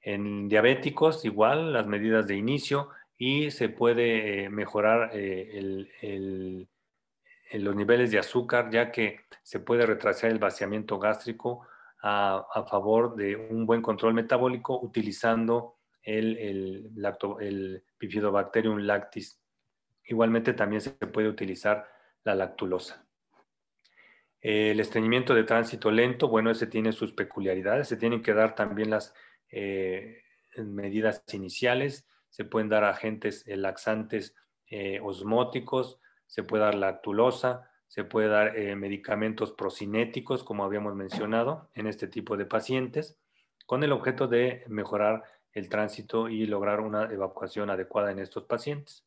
[0.00, 6.66] En diabéticos, igual, las medidas de inicio y se puede eh, mejorar eh,
[7.52, 11.68] los niveles de azúcar, ya que se puede retrasar el vaciamiento gástrico
[12.08, 16.92] a, favor de un buen control metabólico utilizando el,
[17.98, 19.42] Bifidobacterium lactis.
[20.04, 21.88] Igualmente también se puede utilizar
[22.22, 23.04] la lactulosa.
[24.40, 27.88] El estreñimiento de tránsito lento, bueno, ese tiene sus peculiaridades.
[27.88, 29.12] Se tienen que dar también las
[29.50, 30.22] eh,
[30.58, 32.06] medidas iniciales.
[32.28, 34.36] Se pueden dar agentes laxantes
[34.68, 41.70] eh, osmóticos, se puede dar lactulosa, se puede dar eh, medicamentos procinéticos, como habíamos mencionado,
[41.74, 43.18] en este tipo de pacientes,
[43.66, 49.06] con el objeto de mejorar el tránsito y lograr una evacuación adecuada en estos pacientes.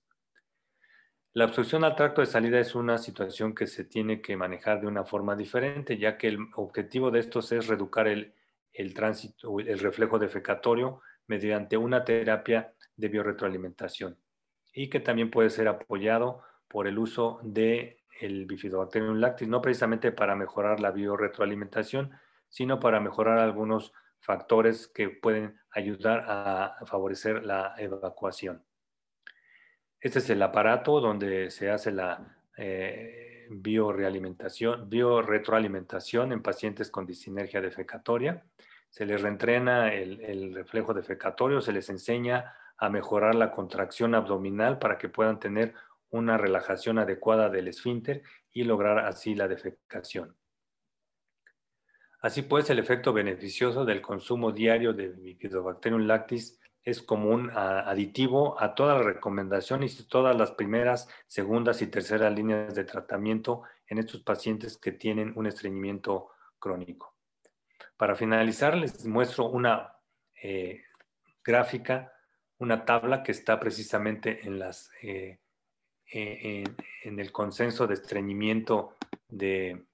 [1.34, 4.88] La obstrucción al tracto de salida es una situación que se tiene que manejar de
[4.88, 8.34] una forma diferente, ya que el objetivo de estos es reducir el,
[8.73, 14.17] el tránsito, el reflejo defecatorio mediante una terapia de biorretroalimentación
[14.73, 20.11] y que también puede ser apoyado por el uso de el bifidobacterium lactis, no precisamente
[20.11, 22.11] para mejorar la biorretroalimentación,
[22.49, 28.63] sino para mejorar algunos factores que pueden ayudar a favorecer la evacuación.
[29.99, 37.61] Este es el aparato donde se hace la eh, biorealimentación, bioretroalimentación en pacientes con disinergia
[37.61, 38.43] defecatoria.
[38.89, 44.80] Se les reentrena el, el reflejo defecatorio, se les enseña a mejorar la contracción abdominal
[44.80, 45.74] para que puedan tener
[46.10, 50.36] una relajación adecuada del esfínter y lograr así la defecación.
[52.22, 58.60] Así pues, el efecto beneficioso del consumo diario de Bifidobacterium lactis es como un aditivo
[58.62, 63.99] a todas las recomendaciones y todas las primeras, segundas y terceras líneas de tratamiento en
[63.99, 67.16] estos pacientes que tienen un estreñimiento crónico.
[67.97, 69.93] Para finalizar, les muestro una
[70.41, 70.84] eh,
[71.43, 72.14] gráfica,
[72.57, 75.39] una tabla que está precisamente en, las, eh,
[76.14, 76.64] eh,
[77.03, 78.95] en, el consenso de estreñimiento
[79.28, 79.86] de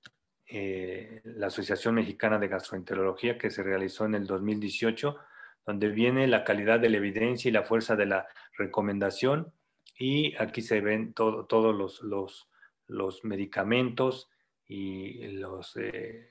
[1.23, 5.17] la Asociación Mexicana de Gastroenterología que se realizó en el 2018
[5.65, 9.51] donde viene la calidad de la evidencia y la fuerza de la recomendación.
[9.97, 12.47] Y aquí se ven todos los,
[12.87, 14.29] los, medicamentos
[14.67, 16.29] y los eh,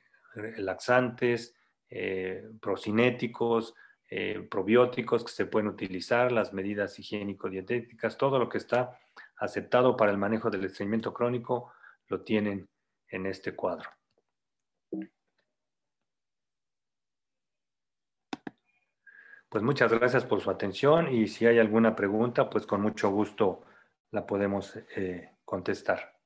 [0.56, 1.56] laxantes,
[1.90, 3.74] eh, procinéticos,
[4.10, 8.98] eh, probióticos que se pueden utilizar, las medidas higiénico-dietéticas, todo lo que está
[9.36, 11.72] aceptado para el manejo del estreñimiento crónico
[12.08, 12.68] lo tienen
[13.08, 13.90] en este cuadro.
[19.48, 23.62] Pues muchas gracias por su atención y si hay alguna pregunta, pues con mucho gusto
[24.10, 26.18] la podemos eh, contestar.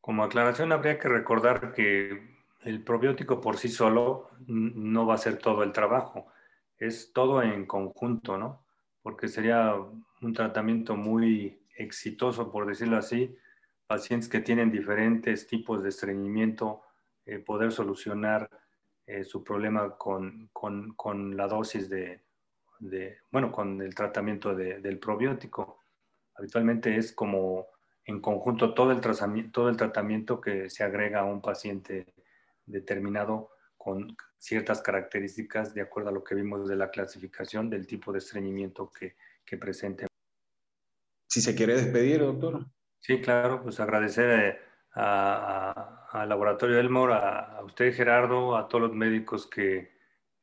[0.00, 5.36] Como aclaración, habría que recordar que el probiótico por sí solo no va a ser
[5.38, 6.32] todo el trabajo,
[6.78, 8.64] es todo en conjunto, ¿no?
[9.02, 9.74] Porque sería
[10.22, 13.36] un tratamiento muy exitoso, por decirlo así,
[13.86, 16.82] pacientes que tienen diferentes tipos de estreñimiento
[17.26, 18.48] eh, poder solucionar
[19.06, 22.22] eh, su problema con, con, la dosis de,
[22.78, 25.80] de, bueno, con el tratamiento del probiótico.
[26.36, 27.66] Habitualmente es como
[28.04, 29.00] en conjunto todo el,
[29.50, 32.06] todo el tratamiento que se agrega a un paciente
[32.66, 33.50] determinado
[33.84, 38.18] con ciertas características de acuerdo a lo que vimos de la clasificación del tipo de
[38.18, 39.14] estreñimiento que,
[39.44, 40.06] que presente.
[41.28, 42.66] Si se quiere despedir, doctor.
[42.98, 44.58] Sí, claro, pues agradecer eh,
[44.94, 49.92] al Laboratorio Elmore, a, usted Gerardo, a todos los médicos que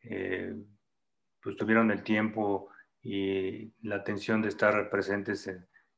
[0.03, 0.55] eh,
[1.41, 2.69] pues tuvieron el tiempo
[3.01, 5.47] y la atención de estar presentes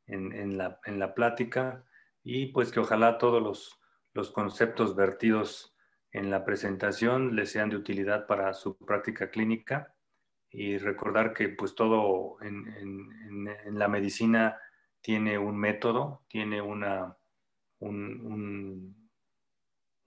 [0.07, 1.83] en, la, en, la, plática
[2.23, 3.81] y pues que ojalá todos los,
[4.13, 5.72] los, conceptos vertidos
[6.13, 9.93] en la presentación les sean de utilidad para su práctica clínica
[10.49, 14.59] y recordar que pues todo en, la medicina
[15.01, 17.17] tiene un método, tiene una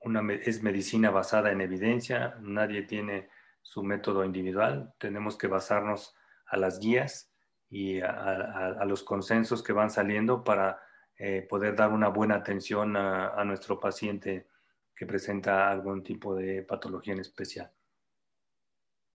[0.07, 3.29] una, es medicina basada en evidencia, nadie tiene
[3.61, 6.15] su método individual, tenemos que basarnos
[6.47, 7.33] a las guías
[7.69, 10.81] y a, los consensos que van saliendo para
[11.19, 14.47] eh, poder dar una buena atención a, nuestro paciente
[14.97, 17.71] que presenta algún tipo de patología en especial.